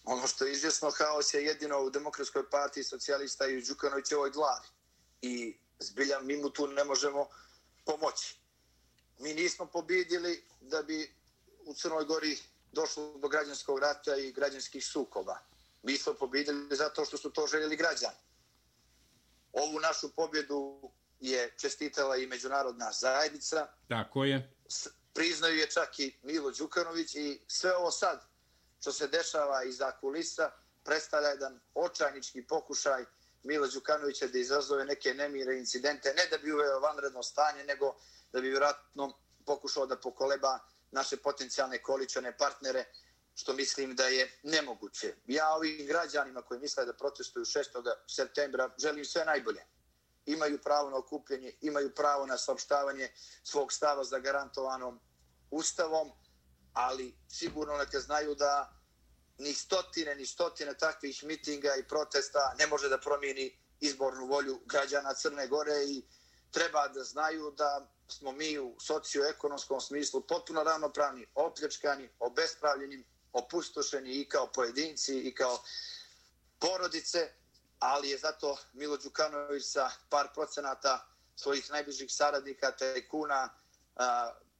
[0.04, 4.68] Ono što je izvjesno, haos je jedino u Demokratskoj partiji socijalista i u Đukanovićevoj glavi.
[5.22, 7.28] I zbilja mi mu tu ne možemo
[7.86, 8.36] pomoći.
[9.20, 11.12] Mi nismo pobjedili da bi
[11.66, 12.38] u Crnoj Gori
[12.76, 15.40] došlo do građanskog rata i građanskih sukoba.
[15.84, 18.18] Mi smo pobjedili zato što su to željeli građani.
[19.54, 23.68] Ovu našu pobjedu je čestitala i međunarodna zajednica.
[23.90, 24.52] Tako je.
[25.14, 28.28] Priznaju je čak i Milo Đukanović i sve ovo sad
[28.82, 30.52] što se dešava iza kulisa
[30.84, 33.06] predstavlja jedan očajnički pokušaj
[33.44, 37.96] Milo Đukanovića da izazove neke nemire incidente, ne da bi uveo vanredno stanje, nego
[38.32, 39.14] da bi vjerojatno
[39.46, 40.60] pokušao da pokoleba
[40.96, 42.86] naše potencijalne količane partnere,
[43.36, 45.14] što mislim da je nemoguće.
[45.28, 47.94] Ja ovim građanima koji misle da protestuju 6.
[48.08, 49.66] septembra želim sve najbolje.
[50.26, 53.10] Imaju pravo na okupljenje, imaju pravo na saopštavanje
[53.44, 55.00] svog stava za garantovanom
[55.52, 56.12] ustavom,
[56.74, 58.72] ali sigurno neka znaju da
[59.38, 65.14] ni stotine, ni stotine takvih mitinga i protesta ne može da promijeni izbornu volju građana
[65.14, 66.04] Crne Gore i
[66.52, 74.30] treba da znaju da smo mi u socioekonomskom smislu potpuno ravnopravni, opljačkani, obespravljeni, opustošeni i
[74.30, 75.64] kao pojedinci i kao
[76.60, 77.34] porodice,
[77.80, 83.50] ali je zato Milo Đukanović sa par procenata svojih najbližih saradnika, tajkuna,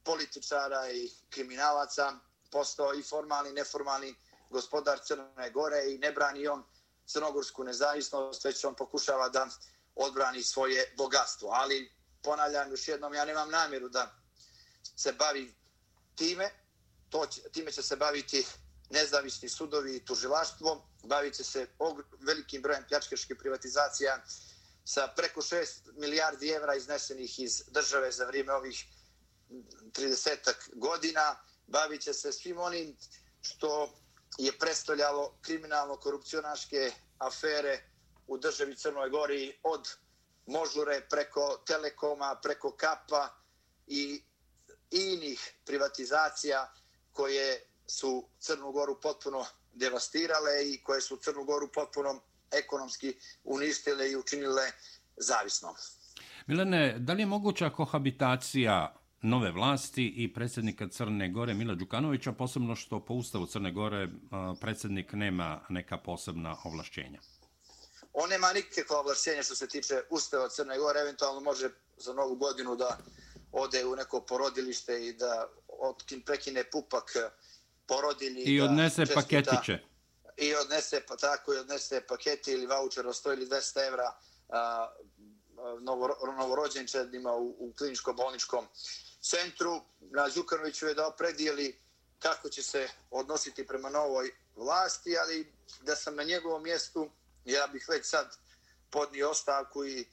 [0.04, 2.12] političara i kriminalaca
[2.50, 4.14] postao i formalni neformalni
[4.50, 6.64] gospodar Crne Gore i ne brani on
[7.06, 9.48] crnogorsku nezavisnost, već on pokušava da
[9.94, 11.48] odbrani svoje bogatstvo.
[11.52, 11.92] Ali,
[12.26, 14.14] ponavljam još jednom, ja nemam namjeru da
[14.96, 15.54] se bavim
[16.14, 16.50] time,
[17.10, 18.46] to će, time će se baviti
[18.90, 21.66] nezavisni sudovi i tužilaštvo, bavit će se
[22.20, 24.18] velikim brojem pljačkaških privatizacija
[24.84, 28.84] sa preko 6 milijardi evra iznesenih iz države za vrijeme ovih
[29.50, 31.36] 30 godina,
[31.66, 32.96] bavit će se svim onim
[33.42, 33.94] što
[34.38, 37.82] je predstavljalo kriminalno-korupcionaške afere
[38.26, 39.88] u državi Crnoj Gori od
[40.46, 43.28] Možure preko Telekoma, preko Kapa
[43.86, 44.22] i
[44.90, 46.72] inih privatizacija
[47.12, 52.20] koje su Crnu Goru potpuno devastirale i koje su Crnu Goru potpuno
[52.52, 54.62] ekonomski uništile i učinile
[55.16, 55.74] zavisnom.
[56.46, 62.76] Milene, da li je moguća kohabitacija nove vlasti i predsjednika Crne Gore Mila Đukanovića, posebno
[62.76, 64.08] što po ustavu Crne Gore
[64.60, 67.20] predsjednik nema neka posebna ovlašćenja?
[68.18, 72.76] On nema nikakva ovlašćenja što se tiče ustava Crne Gore, eventualno može za novu godinu
[72.76, 72.98] da
[73.52, 77.12] ode u neko porodilište i da otkin prekine pupak
[77.86, 78.42] porodilji.
[78.42, 79.78] I odnese da paketiće.
[80.36, 84.12] I odnese, pa tako, i odnese paketi ili voucher od 100 ili 200 evra
[84.48, 84.88] a,
[86.38, 88.66] novorođenčadima u, u kliničko-bolničkom
[89.20, 89.80] centru.
[90.00, 91.80] Na Đukanoviću je dao predijeli
[92.18, 95.52] kako će se odnositi prema novoj vlasti, ali
[95.82, 97.10] da sam na njegovom mjestu,
[97.52, 98.36] ja bih već sad
[98.90, 100.08] podnio ostavku i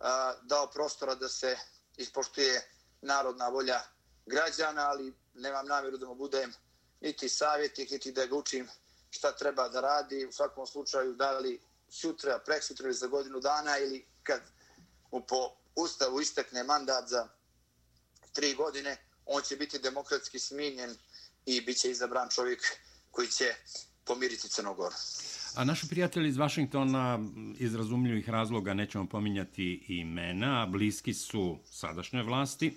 [0.00, 1.56] a, dao prostora da se
[1.96, 3.80] ispoštuje narodna volja
[4.26, 6.52] građana, ali nemam namjeru da mu budem
[7.00, 8.68] niti savjetnik, niti da ga učim
[9.10, 10.26] šta treba da radi.
[10.26, 14.40] U svakom slučaju, da li sutra, preksutra ili za godinu dana ili kad
[15.10, 17.28] mu po ustavu istekne mandat za
[18.32, 20.96] tri godine, on će biti demokratski sminjen
[21.46, 22.76] i bit će izabran čovjek
[23.10, 23.54] koji će
[24.04, 24.94] pomiriti Crnogoru.
[25.56, 27.18] A naši prijatelji iz Vašingtona
[27.58, 32.74] iz razumljivih razloga nećemo pominjati imena, bliski su sadašnje vlasti,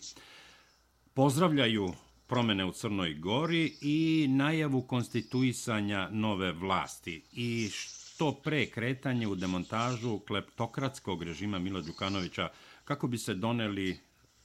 [1.14, 1.94] pozdravljaju
[2.28, 7.24] promene u Crnoj Gori i najavu konstituisanja nove vlasti.
[7.32, 12.50] I što pre kretanje u demontažu kleptokratskog režima Mila Đukanovića
[12.86, 14.00] kako bi se doneli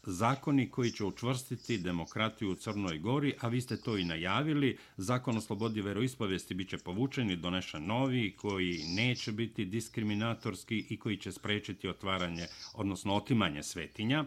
[0.07, 4.79] zakoni koji će učvrstiti demokratiju u Crnoj Gori, a vi ste to i najavili.
[4.97, 11.17] Zakon o slobodi veroispovesti biće povučen i donešen novi koji neće biti diskriminatorski i koji
[11.17, 14.25] će sprečiti otvaranje, odnosno otimanje svetinja.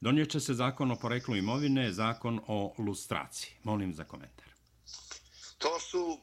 [0.00, 3.50] Donijeće se zakon o poreklu imovine, zakon o lustraciji.
[3.62, 4.48] Molim za komentar.
[5.58, 6.18] To su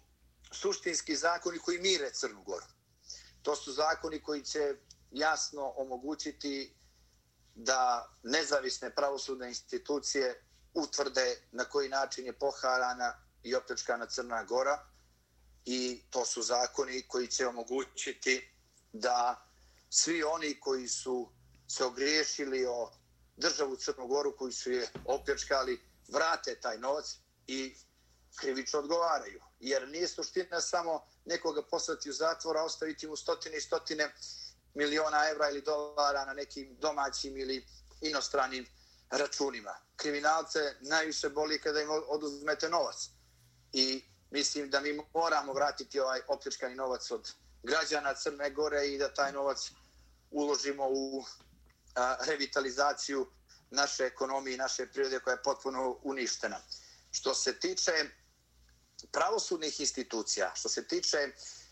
[0.51, 2.65] suštinski zakoni koji mire Crnu Goru.
[3.41, 4.59] To su zakoni koji će
[5.11, 6.73] jasno omogućiti
[7.55, 13.13] da nezavisne pravosudne institucije utvrde na koji način je poharana
[13.43, 14.85] i opljačkana Crna Gora
[15.65, 18.51] i to su zakoni koji će omogućiti
[18.93, 19.47] da
[19.89, 21.29] svi oni koji su
[21.67, 22.91] se ogriješili o
[23.37, 27.75] državu Crnu Goru koji su je opljačkali vrate taj novac i
[28.35, 29.41] krivično odgovaraju.
[29.59, 34.13] Jer nije suština samo nekoga poslati u zatvor, a ostaviti mu stotine i stotine
[34.75, 37.65] miliona evra ili dolara na nekim domaćim ili
[38.01, 38.65] inostranim
[39.09, 39.75] računima.
[39.95, 43.09] Kriminalce najviše boli kada im oduzmete novac.
[43.73, 47.33] I mislim da mi moramo vratiti ovaj opljačkani novac od
[47.63, 49.71] građana Crne Gore i da taj novac
[50.31, 51.25] uložimo u
[51.95, 53.27] a, revitalizaciju
[53.69, 56.57] naše ekonomije i naše prirode koja je potpuno uništena.
[57.11, 57.91] Što se tiče
[59.11, 61.64] pravosudnih institucija, što se tiče uh,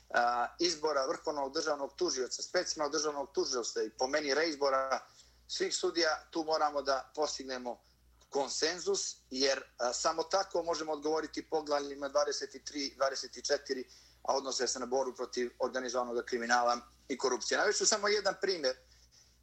[0.60, 5.00] izbora vrhovnog državnog tužioca, specijalnog državnog tužioca i po meni reizbora
[5.48, 7.82] svih sudija, tu moramo da postignemo
[8.30, 13.84] konsenzus, jer a, samo tako možemo odgovoriti poglavljima 23, 24,
[14.24, 17.58] a odnose se na boru protiv organizovanog kriminala i korupcije.
[17.58, 18.76] Navišu samo jedan primjer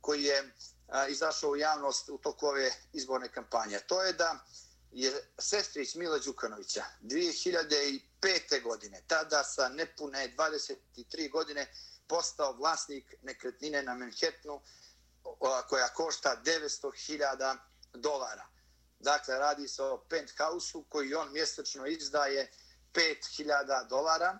[0.00, 0.54] koji je
[1.08, 3.78] izašao u javnost u toku ove izborne kampanje.
[3.86, 4.38] To je da
[4.92, 8.62] je sestrić Mila Đukanovića 2005.
[8.62, 11.72] godine, tada sa nepune 23 godine,
[12.06, 14.60] postao vlasnik nekretnine na Manhattanu
[15.68, 17.56] koja košta 900.000
[17.94, 18.46] dolara.
[18.98, 22.52] Dakle, radi se o penthouse-u koji on mjesečno izdaje
[22.92, 24.38] 5.000 dolara,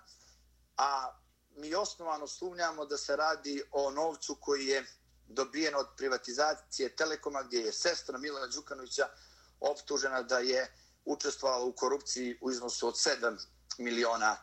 [0.77, 1.21] a
[1.57, 4.87] mi osnovano sumnjamo da se radi o novcu koji je
[5.27, 9.09] dobijen od privatizacije Telekoma, gdje je sestra Mila Đukanovića
[9.61, 10.73] optužena da je
[11.05, 13.39] učestvovala u korupciji u iznosu od 7
[13.79, 14.37] miliona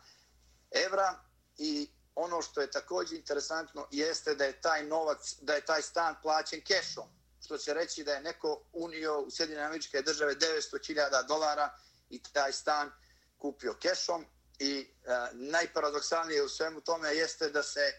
[0.71, 1.19] evra.
[1.57, 6.15] I ono što je također interesantno jeste da je taj novac, da je taj stan
[6.21, 7.07] plaćen kešom,
[7.45, 11.77] što će reći da je neko unio u Sjedinjene američke države 900.000 dolara
[12.09, 12.91] i taj stan
[13.37, 14.25] kupio kešom.
[14.59, 14.85] I e,
[15.33, 17.93] najparadoksalnije u svemu tome jeste da se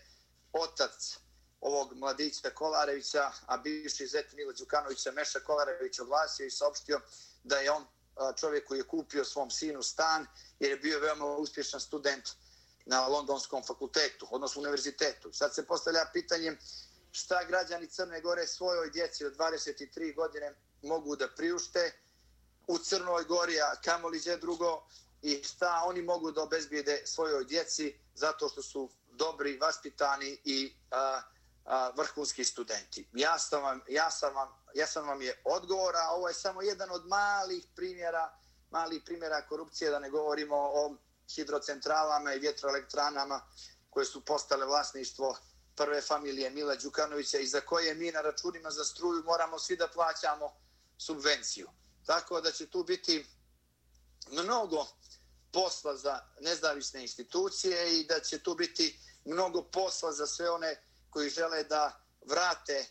[0.52, 1.18] otac
[1.61, 7.01] ovog mladića Kolarevića, a bivši zet Milo Đukanovića, Meša Kolarević oglasio i saopštio
[7.44, 7.87] da je on
[8.40, 10.27] čovjek koji je kupio svom sinu stan
[10.61, 12.29] jer je bio veoma uspješan student
[12.87, 15.33] na Londonskom fakultetu, odnosno univerzitetu.
[15.33, 16.57] Sad se postavlja pitanje
[17.12, 22.01] šta građani Crne Gore svojoj djeci od 23 godine mogu da priušte
[22.66, 24.87] u Crnoj Gori, a kamoli gdje drugo,
[25.23, 31.23] i šta oni mogu da obezbijede svojoj djeci zato što su dobri, vaspitani i a,
[31.68, 33.09] a, vrhunski studenti.
[33.12, 36.90] Ja sam, vam, ja, sam vam, ja sam vam je odgovora, ovo je samo jedan
[36.90, 38.38] od malih primjera,
[38.70, 40.96] malih primjera korupcije, da ne govorimo o
[41.35, 43.40] hidrocentralama i vjetroelektranama
[43.90, 45.37] koje su postale vlasništvo
[45.76, 49.88] prve familije Mila Đukanovića i za koje mi na računima za struju moramo svi da
[49.88, 50.52] plaćamo
[50.98, 51.68] subvenciju.
[52.07, 53.26] Tako da će tu biti
[54.31, 54.87] mnogo
[55.52, 61.31] posla za nezavisne institucije i da će tu biti mnogo posla za sve one koji
[61.31, 62.87] žele da vrate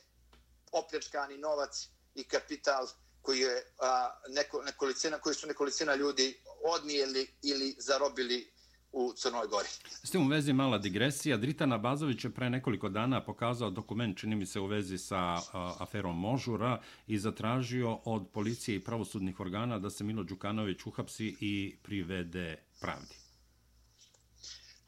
[0.72, 2.88] opljačkani novac i kapital
[3.22, 8.52] koji je a, neko, nekolicina, koji su nekolicina ljudi odnijeli ili zarobili
[8.92, 9.68] u Crnoj Gori.
[10.04, 11.38] S tim u vezi mala digresija.
[11.38, 15.42] Dritana Bazović je pre nekoliko dana pokazao dokument, čini mi se, u vezi sa a,
[15.80, 21.78] aferom Možura i zatražio od policije i pravosudnih organa da se Milo Đukanović uhapsi i
[21.84, 23.27] privede pravdi.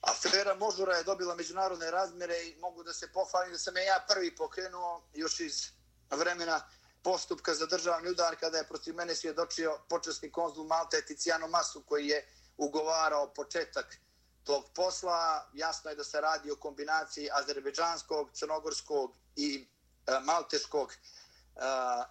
[0.01, 4.05] Afera Možura je dobila međunarodne razmere i mogu da se pohvalim da sam je ja
[4.07, 5.67] prvi pokrenuo još iz
[6.09, 6.61] vremena
[7.03, 12.07] postupka za državni udar kada je protiv mene svjedočio počasni konzul Malte Tiziano Masu koji
[12.07, 13.97] je ugovarao početak
[14.43, 15.49] tog posla.
[15.53, 19.67] Jasno je da se radi o kombinaciji azerbeđanskog, crnogorskog i
[20.07, 20.97] e, malteškog e,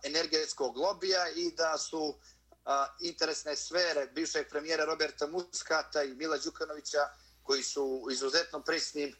[0.03, 2.71] energetskog lobija i da su e,
[3.01, 7.09] interesne sfere bivšeg premijera Roberta Muskata i Mila Đukanovića
[7.49, 9.17] koji su u izuzetno prisnim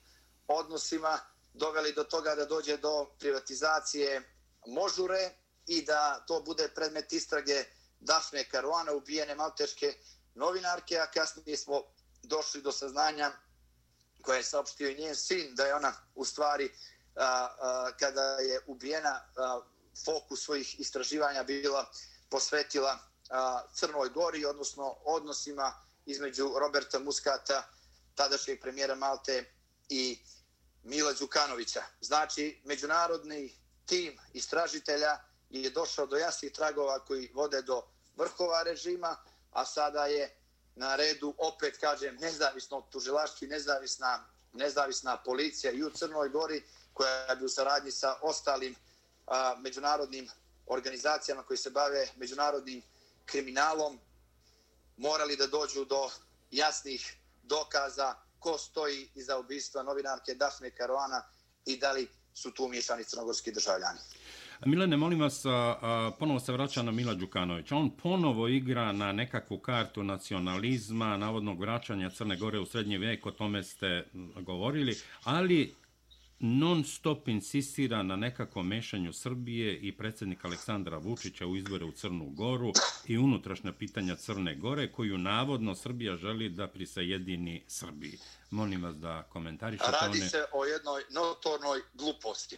[0.49, 1.19] odnosima
[1.55, 4.35] doveli do toga da dođe do privatizacije
[4.67, 5.31] Možure
[5.67, 7.65] i da to bude predmet istrage
[8.01, 9.95] Dafne Karuana, ubijene malteške
[10.35, 11.83] novinarke, a kasnije smo
[12.23, 13.33] došli do saznanja
[14.23, 16.73] koje je saopštio i njen sin, da je ona u stvari,
[17.17, 19.61] a, a, kada je ubijena, a,
[20.05, 21.87] fokus svojih istraživanja bila
[22.31, 22.99] posvetila
[23.31, 25.73] a, Crnoj Gori, odnosno odnosima
[26.07, 27.78] između Roberta Muskata,
[28.19, 29.45] tadašnjeg premijera Malte
[29.89, 30.19] i
[30.83, 31.83] Mila Đukanovića.
[32.01, 33.55] Znači, međunarodni
[33.87, 35.19] tim istražitelja
[35.51, 37.83] je došao do jasnih tragova koji vode do
[38.17, 39.17] vrhova režima,
[39.53, 40.37] a sada je
[40.75, 47.35] na redu, opet kažem, nezavisno tužilaštvo i nezavisna, nezavisna policija i u Crnoj Gori, koja
[47.35, 48.75] bi u saradnji sa ostalim
[49.27, 50.29] a, međunarodnim
[50.67, 52.83] organizacijama koji se bave međunarodnim
[53.27, 54.01] kriminalom,
[54.97, 56.11] morali da dođu do
[56.51, 57.18] jasnih
[57.49, 61.23] dokaza ko stoji iza ubistva novinarke Dafne Karuana
[61.67, 63.99] i da li su tu miješani crnogorski državljani.
[64.67, 65.43] Milene, molim vas,
[66.19, 67.77] ponovo se vraća na Mila Đukanovića.
[67.77, 73.31] On ponovo igra na nekakvu kartu nacionalizma, navodnog vraćanja Crne Gore u srednji vijek, o
[73.31, 74.09] tome ste
[74.41, 75.75] govorili, ali
[76.41, 82.31] non stop insistira na nekakvom mešanju Srbije i predsjednika Aleksandra Vučića u izbore u Crnu
[82.31, 82.73] Goru
[83.07, 88.19] i unutrašnja pitanja Crne Gore, koju navodno Srbija želi da prisajedini Srbiji.
[88.51, 89.91] Molim vas da komentarišete.
[89.93, 90.29] Radi one...
[90.29, 92.57] se o jednoj notornoj gluposti.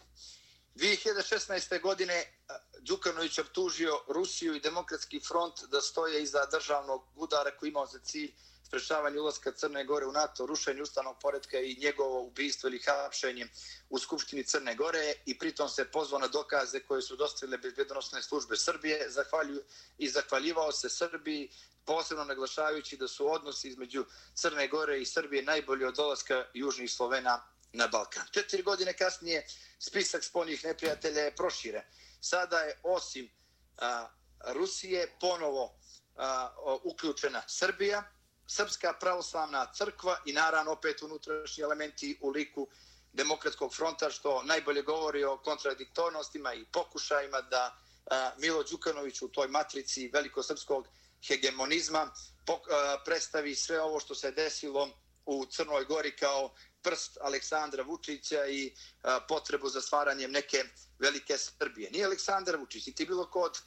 [0.76, 1.80] 2016.
[1.80, 7.86] godine eh, Đukanović optužio Rusiju i Demokratski front da stoje iza državnog udara koji imao
[7.86, 8.32] za cilj
[8.70, 13.48] sprečavanje ulaska Crne Gore u NATO, rušenje ustanog poredka i njegovo ubistvo ili hapšenje
[13.88, 18.56] u Skupštini Crne Gore i pritom se pozvao na dokaze koje su dostavile bezbjednostne službe
[18.56, 19.62] Srbije zahvalju,
[19.98, 21.50] i zahvaljivao se Srbiji
[21.84, 27.42] posebno naglašavajući da su odnosi između Crne Gore i Srbije najbolji od dolaska Južnih Slovena
[27.72, 28.26] na Balkan.
[28.30, 29.46] Četiri godine kasnije
[29.78, 31.86] spisak spolnih neprijatelja je prošire.
[32.20, 33.30] Sada je osim
[33.78, 34.08] a,
[34.46, 35.78] Rusije ponovo
[36.16, 36.50] a,
[36.84, 38.02] uključena Srbija,
[38.46, 42.68] Srpska pravoslavna crkva i naravno opet unutrašnji elementi u liku
[43.12, 47.76] demokratskog fronta što najbolje govori o kontradiktornostima i pokušajima da
[48.10, 50.88] a, Milo Đukanović u toj matrici velikosrpskog
[51.28, 52.10] hegemonizma
[52.46, 54.88] pok, a, predstavi sve ovo što se desilo
[55.26, 60.64] u Crnoj Gori kao prst Aleksandra Vučića i a, potrebu za stvaranjem neke
[60.98, 61.90] velike Srbije.
[61.90, 63.58] Nije Aleksandar Vučić, niti bilo kod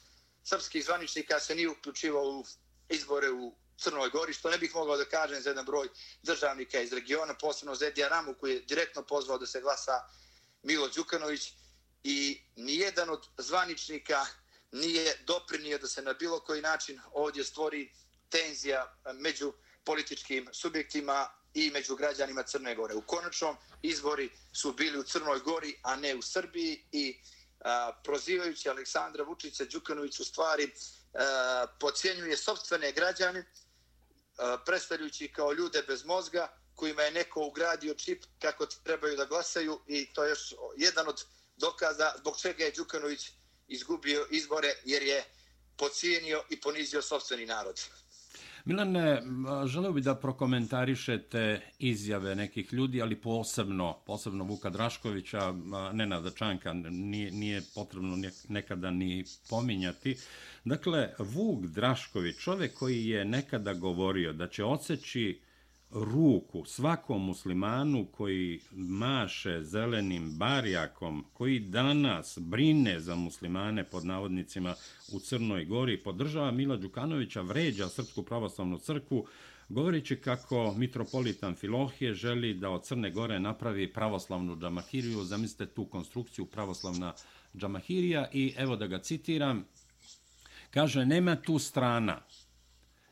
[0.44, 2.44] srpskih zvaničnika se nije uključivao u
[2.88, 5.88] izbore u Crnoj Gori, što ne bih mogao da kažem za jedan broj
[6.22, 10.00] državnika iz regiona, posebno Zedija Ramu koji je direktno pozvao da se glasa
[10.62, 11.52] Milo Đukanović
[12.04, 14.26] i nijedan od zvaničnika
[14.72, 17.92] nije doprinio da se na bilo koji način ovdje stvori
[18.28, 19.52] tenzija među
[19.84, 22.94] političkim subjektima i među građanima Crne Gore.
[22.94, 27.20] U konačnom izbori su bili u Crnoj Gori, a ne u Srbiji i
[27.60, 30.72] a, prozivajući Aleksandra Vučića Đukanović u stvari
[31.14, 33.44] a, pocijenjuje sobstvene građane
[34.66, 40.12] predstavljujući kao ljude bez mozga kojima je neko ugradio čip kako trebaju da glasaju i
[40.12, 41.24] to je još jedan od
[41.56, 43.30] dokaza zbog čega je Đukanović
[43.68, 45.24] izgubio izbore jer je
[45.76, 47.80] pocijenio i ponizio sobstveni narod.
[48.66, 49.22] Milane,
[49.66, 55.54] želeo bi da prokomentarišete izjave nekih ljudi, ali posebno, posebno Vuka Draškovića,
[55.92, 58.16] Nenada Čanka, nije, nije potrebno
[58.48, 60.16] nekada ni pominjati.
[60.64, 65.40] Dakle, Vuk Drašković, čovjek koji je nekada govorio da će odseći
[65.94, 74.74] ruku svakom muslimanu koji maše zelenim barjakom, koji danas brine za muslimane pod navodnicima
[75.12, 79.26] u Crnoj Gori, podržava Mila Đukanovića, vređa Srpsku pravoslavnu crkvu,
[79.68, 85.24] govoreći kako mitropolitan Filohije želi da od Crne Gore napravi pravoslavnu džamahiriju.
[85.24, 87.12] Zamislite tu konstrukciju pravoslavna
[87.56, 88.28] džamahirija.
[88.32, 89.64] I evo da ga citiram,
[90.70, 92.20] kaže nema tu strana,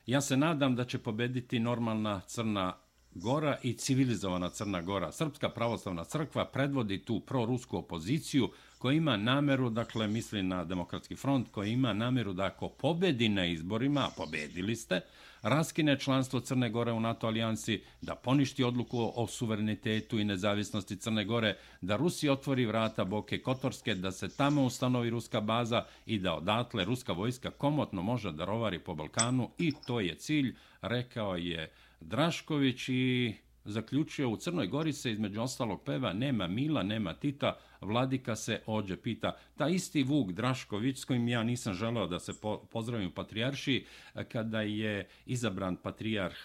[0.06, 2.76] Ja se nadam da će pobediti normalna Crna
[3.14, 5.12] Gora i civilizovana Crna Gora.
[5.12, 8.48] Srpska pravoslavna crkva predvodi tu prorusku opoziciju
[8.78, 13.46] koja ima nameru, dakle misli na demokratski front, koja ima nameru da ako pobedi na
[13.46, 15.00] izborima, a pobedili ste,
[15.42, 21.24] raskine članstvo Crne Gore u NATO alijansi, da poništi odluku o suverenitetu i nezavisnosti Crne
[21.24, 26.34] Gore, da Rusi otvori vrata Boke Kotorske, da se tamo ustanovi ruska baza i da
[26.34, 29.50] odatle ruska vojska komotno može da rovari po Balkanu.
[29.58, 33.34] I to je cilj, rekao je Drašković i
[33.64, 38.96] zaključio u Crnoj Gori se između ostalog peva nema Mila, nema Tita, Vladika se ođe
[38.96, 39.36] pita.
[39.56, 42.32] Ta isti Vuk Drašković, s kojim ja nisam želeo da se
[42.70, 43.84] pozdravim u Patrijaršiji,
[44.28, 46.36] kada je izabran Patrijarh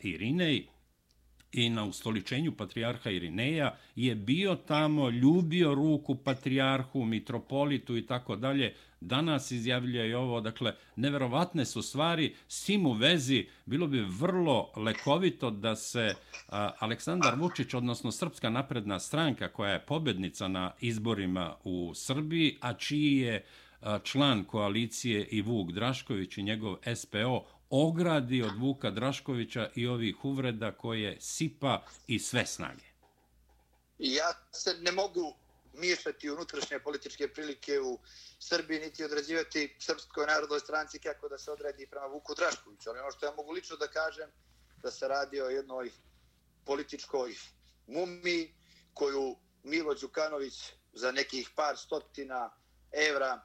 [0.00, 0.66] Irinej,
[1.52, 8.74] i na ustoličenju patrijarha Irineja je bio tamo, ljubio ruku patrijarhu, mitropolitu i tako dalje.
[9.00, 15.50] Danas izjavljuje ovo, dakle, neverovatne su stvari, s tim u vezi bilo bi vrlo lekovito
[15.50, 16.14] da se
[16.48, 22.74] a, Aleksandar Vučić, odnosno Srpska napredna stranka koja je pobednica na izborima u Srbiji, a
[22.74, 23.44] čiji je
[24.02, 30.72] član koalicije i Vuk Drašković i njegov SPO ogradi od Vuka Draškovića i ovih uvreda
[30.72, 32.84] koje sipa i sve snage?
[33.98, 35.34] Ja se ne mogu
[35.72, 37.98] miješati unutrašnje političke prilike u
[38.38, 42.90] Srbiji, niti određivati Srpskoj narodnoj stranci kako da se odredi prema Vuku Draškoviću.
[42.90, 44.30] Ali ono što ja mogu lično da kažem,
[44.82, 45.90] da se radi o jednoj
[46.64, 47.34] političkoj
[47.86, 48.54] mumi
[48.94, 52.50] koju Milo Đukanović za nekih par stotina
[52.92, 53.40] evra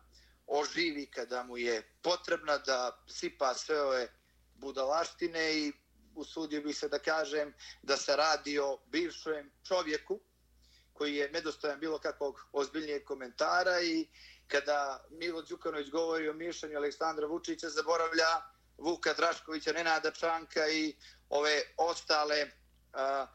[0.47, 4.07] oživi kada mu je potrebna da sipa sve ove
[4.55, 5.74] budalaštine i
[6.15, 10.19] usudio bih se da kažem da se radi o bivšem čovjeku
[10.93, 14.07] koji je nedostojan bilo kakvog ozbiljnijeg komentara i
[14.47, 18.41] kada Milo Đukanović govori o mišljenju Aleksandra Vučića zaboravlja
[18.77, 20.95] Vuka Draškovića, Nenada Čanka i
[21.29, 22.47] ove ostale
[22.93, 23.27] a,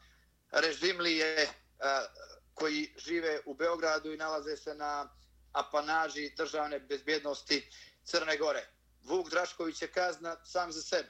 [0.51, 1.49] režimlije
[1.79, 2.05] a,
[2.53, 5.09] koji žive u Beogradu i nalaze se na
[5.51, 7.71] apanaži državne bezbjednosti
[8.03, 8.67] Crne Gore.
[9.03, 11.09] Vuk Drašković je kazna sam za sebe.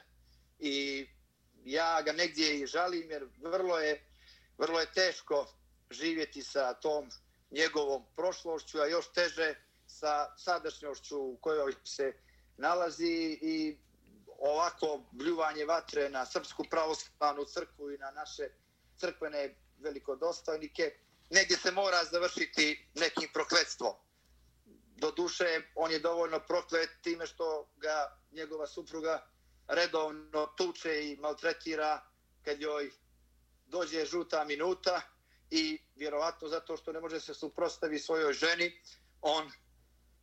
[0.58, 1.06] I
[1.64, 4.06] ja ga negdje i žalim jer vrlo je,
[4.58, 5.59] vrlo je teško
[5.90, 7.10] živjeti sa tom
[7.50, 9.54] njegovom prošlošću, a još teže
[9.86, 12.12] sa sadašnjošću u kojoj se
[12.56, 13.78] nalazi i
[14.38, 18.48] ovako bljuvanje vatre na Srpsku pravoslavnu crkvu i na naše
[18.96, 20.94] crkvene velikodostojnike,
[21.30, 23.94] negdje se mora završiti nekim prokletstvom.
[25.00, 29.26] do duše on je dovoljno proklet time što ga njegova supruga
[29.68, 32.02] redovno tuče i maltretira
[32.44, 32.90] kad joj
[33.66, 35.00] dođe žuta minuta
[35.50, 38.80] i vjerovatno zato što ne može se suprostavi svojoj ženi,
[39.22, 39.50] on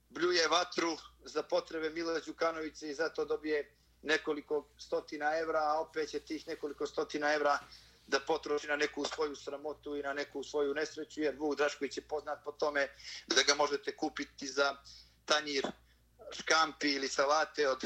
[0.09, 6.19] bljuje vatru za potrebe Mila Đukanovića i zato dobije nekoliko stotina evra, a opet će
[6.19, 7.59] tih nekoliko stotina evra
[8.07, 12.07] da potroši na neku svoju sramotu i na neku svoju nesreću, jer Vuk Drašković je
[12.07, 12.87] poznat po tome
[13.27, 14.75] da ga možete kupiti za
[15.25, 15.67] tanjir
[16.31, 17.83] škampi ili salate od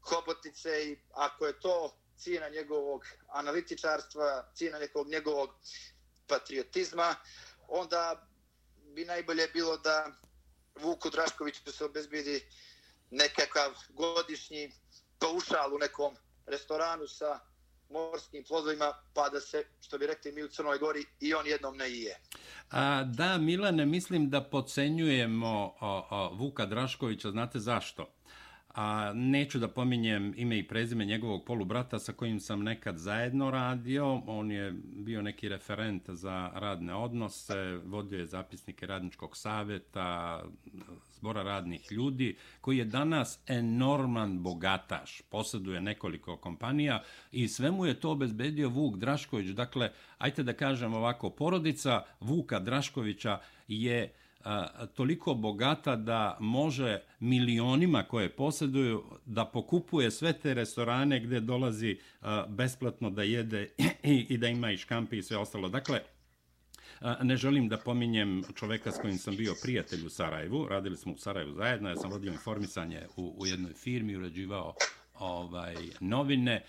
[0.00, 5.50] hobotnice i ako je to cijena njegovog analitičarstva, cijena nekog njegovog
[6.26, 7.14] patriotizma,
[7.68, 8.28] onda
[8.94, 10.12] bi najbolje bilo da
[10.80, 12.44] Vuku Draškoviću se obezbidi
[13.10, 14.72] nekakav godišnji
[15.18, 16.14] paušal u nekom
[16.46, 17.40] restoranu sa
[17.90, 21.76] morskim plodovima, pa da se, što bi rekli mi u Crnoj Gori, i on jednom
[21.76, 22.20] ne ije.
[22.70, 28.14] A, da, Milane, mislim da pocenjujemo o, o, Vuka Draškovića, znate zašto?
[28.74, 34.22] A neću da pominjem ime i prezime njegovog polubrata sa kojim sam nekad zajedno radio.
[34.26, 40.42] On je bio neki referent za radne odnose, vodio je zapisnike radničkog saveta,
[41.14, 47.02] zbora radnih ljudi, koji je danas enorman bogataš, posjeduje nekoliko kompanija
[47.32, 49.46] i sve mu je to obezbedio Vuk Drašković.
[49.48, 54.12] Dakle, ajte da kažem ovako, porodica Vuka Draškovića je
[54.94, 61.98] toliko bogata da može milionima koje posjeduju da pokupuje sve te restorane gdje dolazi
[62.48, 63.68] besplatno da jede
[64.02, 65.68] i, i da ima i škampi i sve ostalo.
[65.68, 66.00] Dakle,
[67.22, 70.68] Ne želim da pominjem čoveka s kojim sam bio prijatelj u Sarajevu.
[70.68, 71.88] Radili smo u Sarajevu zajedno.
[71.88, 74.74] Ja sam vodio informisanje u, u jednoj firmi, urađivao
[75.18, 76.62] ovaj, novine.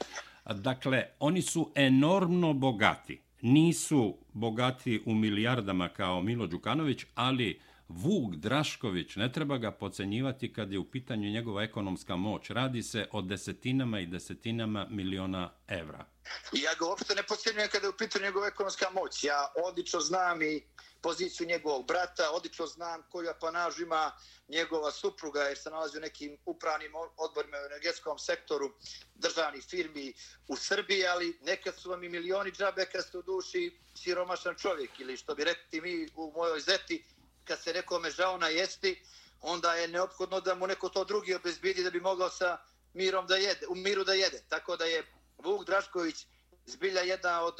[0.45, 3.21] Dakle, oni su enormno bogati.
[3.43, 10.71] Nisu bogati u milijardama kao Milo Đukanović, ali Vuk Drašković, ne treba ga pocenjivati kad
[10.71, 12.49] je u pitanju njegova ekonomska moć.
[12.49, 16.05] Radi se o desetinama i desetinama miliona evra.
[16.51, 19.23] Ja ga uopšte ne pocenjujem kada je u pitanju njegova ekonomska moć.
[19.23, 20.63] Ja odlično znam i
[21.01, 24.11] poziciju njegovog brata, odlično znam koju apanažu ima
[24.47, 28.71] njegova supruga, jer se nalazi u nekim upravnim odborima u energetskom sektoru
[29.15, 30.13] državnih firmi
[30.47, 34.99] u Srbiji, ali nekad su vam i milioni džabe kad ste u duši siromašan čovjek,
[34.99, 37.05] ili što bi rekli mi u mojoj zeti,
[37.43, 39.03] kad se nekome žao na jesti,
[39.41, 42.57] onda je neophodno da mu neko to drugi obezbidi da bi mogao sa
[42.93, 44.43] mirom da jede, u miru da jede.
[44.49, 45.03] Tako da je
[45.43, 46.25] Vuk Drašković
[46.65, 47.55] zbilja jedna od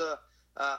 [0.56, 0.78] a,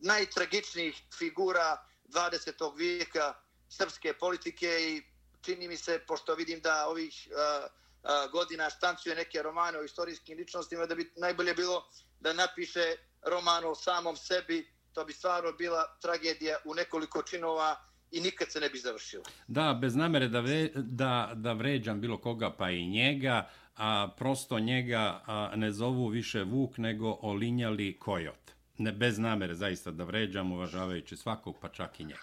[0.00, 2.76] najtragičnijih figura 20.
[2.76, 3.34] vijeka
[3.68, 5.02] srpske politike i
[5.42, 7.66] čini mi se, pošto vidim da ovih a,
[8.02, 11.88] a, godina štancuje neke romane o istorijskim ličnostima, da bi najbolje bilo
[12.20, 17.76] da napiše roman o samom sebi, to bi stvarno bila tragedija u nekoliko činova
[18.10, 19.22] i nikad se ne bi završilo.
[19.48, 24.58] Da, bez namere da, ve, da, da vređam bilo koga pa i njega, a prosto
[24.58, 28.50] njega a, ne zovu više Vuk nego olinjali kojot.
[28.78, 32.20] Ne, bez namere zaista da vređam, uvažavajući svakog, pa čak i njega.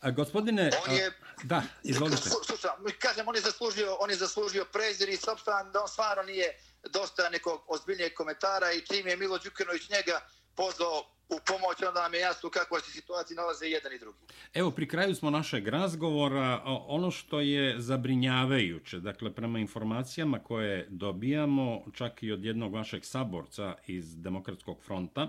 [0.00, 0.70] A, gospodine...
[0.88, 1.10] On je, a,
[1.42, 2.30] da, izvolite.
[2.46, 6.58] Slušam, kažem, on je zaslužio, on je zaslužio prezir i sobstvan da on stvarno nije
[6.92, 10.20] dosta nekog ozbiljnijeg komentara i čim je Milo Đukanović njega
[10.54, 14.18] pozvao u pomoć, onda nam je jasno kako se situacija nalaze jedan i drugi.
[14.54, 16.62] Evo, pri kraju smo našeg razgovora.
[16.86, 23.74] Ono što je zabrinjavajuće, dakle, prema informacijama koje dobijamo, čak i od jednog vašeg saborca
[23.86, 25.28] iz Demokratskog fronta,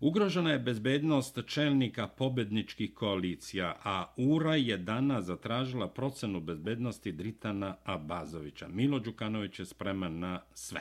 [0.00, 8.68] Ugrožena je bezbednost čelnika pobedničkih koalicija, a URA je dana zatražila procenu bezbednosti Dritana Abazovića.
[8.68, 10.80] Milo Đukanović je spreman na sve.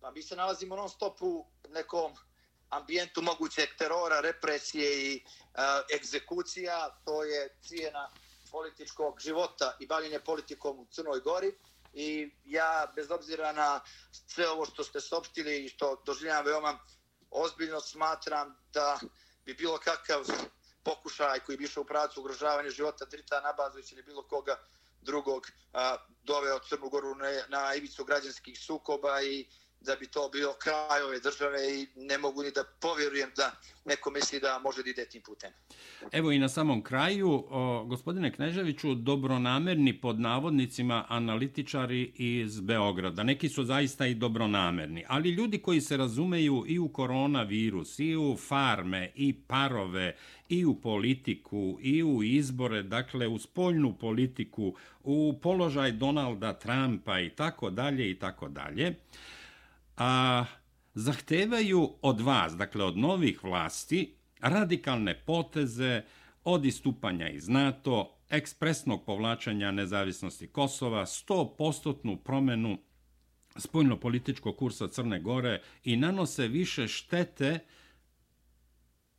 [0.00, 2.12] Pa mi se nalazimo non stop u nekom
[2.72, 5.60] ambijentu mogućeg terora, represije i uh,
[5.96, 8.10] egzekucija, to je cijena
[8.50, 11.54] političkog života i bavljenje politikom u Crnoj Gori.
[11.92, 13.80] I ja, bez obzira na
[14.26, 16.78] sve ovo što ste sopštili i što doživljam veoma
[17.30, 18.98] ozbiljno, smatram da
[19.44, 20.24] bi bilo kakav
[20.82, 24.58] pokušaj koji bi išao u pracu ugrožavanja života Drita Nabazović ili bilo koga
[25.00, 29.46] drugog a, doveo Crnu Goru na, na ivicu građanskih sukoba i
[29.86, 33.52] da bi to bio kraj ove države i ne mogu ni da povjerujem da
[33.84, 35.50] neko misli da može da ide tim putem.
[36.12, 43.22] Evo i na samom kraju, o, gospodine Kneževiću, dobronamerni pod navodnicima analitičari iz Beograda.
[43.22, 48.36] Neki su zaista i dobronamerni, ali ljudi koji se razumeju i u koronavirus, i u
[48.36, 50.16] farme, i parove,
[50.48, 54.74] i u politiku, i u izbore, dakle u spoljnu politiku,
[55.04, 58.94] u položaj Donalda Trumpa i tako dalje i tako dalje
[60.02, 60.44] a,
[60.94, 66.02] zahtevaju od vas, dakle od novih vlasti, radikalne poteze
[66.44, 72.78] od istupanja iz NATO, ekspresnog povlačanja nezavisnosti Kosova, 100% promenu
[73.56, 77.58] spoljno-političkog kursa Crne Gore i nanose više štete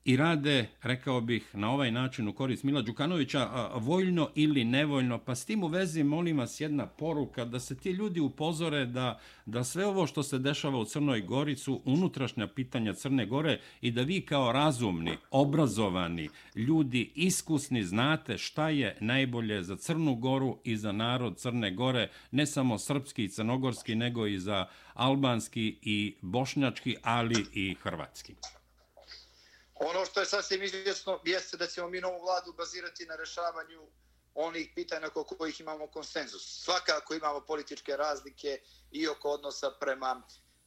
[0.06, 5.18] i rade, rekao bih, na ovaj način u korist Mila Đukanovića, voljno ili nevoljno.
[5.18, 9.20] Pa s tim u vezi molim vas jedna poruka da se ti ljudi upozore da,
[9.46, 13.92] da sve ovo što se dešava u Crnoj Gori su unutrašnja pitanja Crne Gore i
[13.92, 20.78] da vi kao razumni, obrazovani ljudi, iskusni, znate šta je najbolje za Crnu Goru i
[20.78, 26.96] za narod Crne Gore, ne samo srpski i crnogorski, nego i za albanski i bošnjački,
[27.04, 28.36] ali i hrvatski.
[29.76, 33.88] Ono što je sasvim izvjesno jeste da ćemo mi novu vladu bazirati na rešavanju
[34.34, 36.64] onih pitanja oko kojih imamo konsenzus.
[36.64, 38.62] Svakako imamo političke razlike
[38.92, 40.22] i oko odnosa prema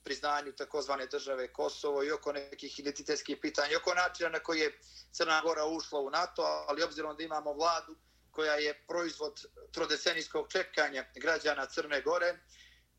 [0.04, 4.78] priznanju takozvane države Kosovo i oko nekih identitetskih pitanja i oko načina na koji je
[5.12, 7.96] Crna Gora ušla u NATO, ali obzirom da imamo vladu
[8.30, 12.38] koja je proizvod trodecenijskog čekanja građana Crne Gore,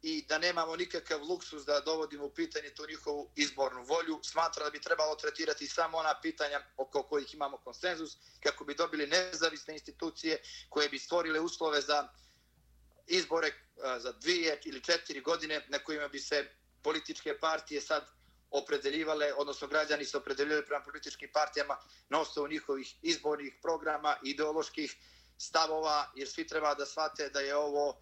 [0.01, 4.19] i da nemamo nikakav luksus da dovodimo u pitanje tu njihovu izbornu volju.
[4.23, 9.07] Smatra da bi trebalo tretirati samo ona pitanja oko kojih imamo konsenzus, kako bi dobili
[9.07, 12.07] nezavisne institucije koje bi stvorile uslove za
[13.07, 16.49] izbore eh, za dvije ili četiri godine na kojima bi se
[16.83, 18.07] političke partije sad
[18.51, 21.77] opredeljivale, odnosno građani se opredeljivali prema političkim partijama
[22.09, 24.95] na osnovu njihovih izbornih programa, ideoloških
[25.37, 28.01] stavova, jer svi treba da shvate da je ovo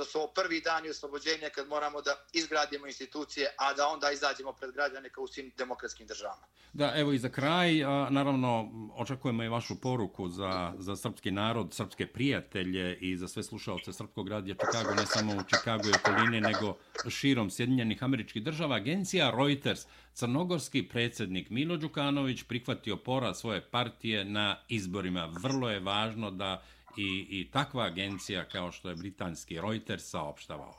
[0.00, 4.52] da su ovo prvi dani oslobođenja kad moramo da izgradimo institucije, a da onda izađemo
[4.52, 6.46] pred građane kao u svim demokratskim državama.
[6.72, 11.74] Da, evo i za kraj, a, naravno, očekujemo i vašu poruku za, za srpski narod,
[11.74, 16.40] srpske prijatelje i za sve slušalce Srpskog radija Čikago, ne samo u Čikagu i okolini,
[16.40, 16.76] nego
[17.08, 18.76] širom Sjedinjenih američkih država.
[18.76, 25.26] Agencija Reuters, crnogorski predsjednik Milo Đukanović prihvatio pora svoje partije na izborima.
[25.42, 26.62] Vrlo je važno da
[26.96, 30.74] i, i takva agencija kao što je britanski Reuters saopštavao?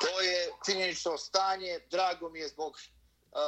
[0.00, 1.80] To je činjenično stanje.
[1.90, 3.38] Drago mi je zbog uh,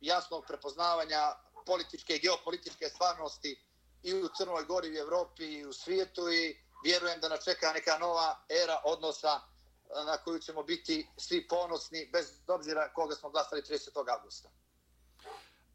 [0.00, 1.32] jasnog prepoznavanja
[1.66, 3.60] političke i geopolitičke stvarnosti
[4.02, 7.72] i u Crnoj Gori, i u Evropi, i u svijetu i vjerujem da nas čeka
[7.72, 13.30] neka nova era odnosa uh, na koju ćemo biti svi ponosni bez obzira koga smo
[13.30, 14.18] glasali 30.
[14.18, 14.48] augusta.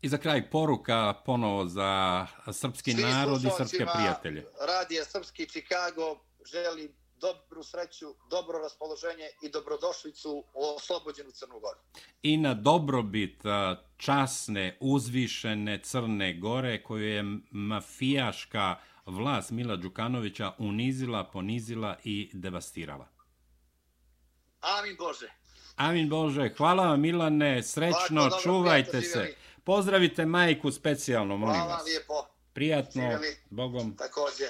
[0.02, 4.45] I za kraj poruka ponovo za srpski Svi narod i srpske prijatelje.
[4.68, 6.20] Radija Srpski Chicago
[6.52, 11.80] želi dobru sreću, dobro raspoloženje i dobrodošlicu u oslobođenu Crnu Goru.
[12.24, 13.41] I na dobrobit
[13.97, 18.76] časne, uzvišene Crne Gore koju je mafijaška
[19.06, 23.08] vlast Mila Đukanovića unizila, ponizila i devastirala.
[24.62, 25.30] Amin Bože.
[25.76, 26.54] Amin Bože.
[26.58, 29.20] Hvala vam Milane, srećno, Lako, čuvajte se.
[29.20, 29.36] Živjeli.
[29.70, 31.65] Pozdravite majku specijalno, molim vas.
[31.65, 32.13] Hvala lijepo.
[32.53, 33.38] Prijatno, Živjeli.
[33.49, 33.95] Bogom.
[33.97, 34.47] Također.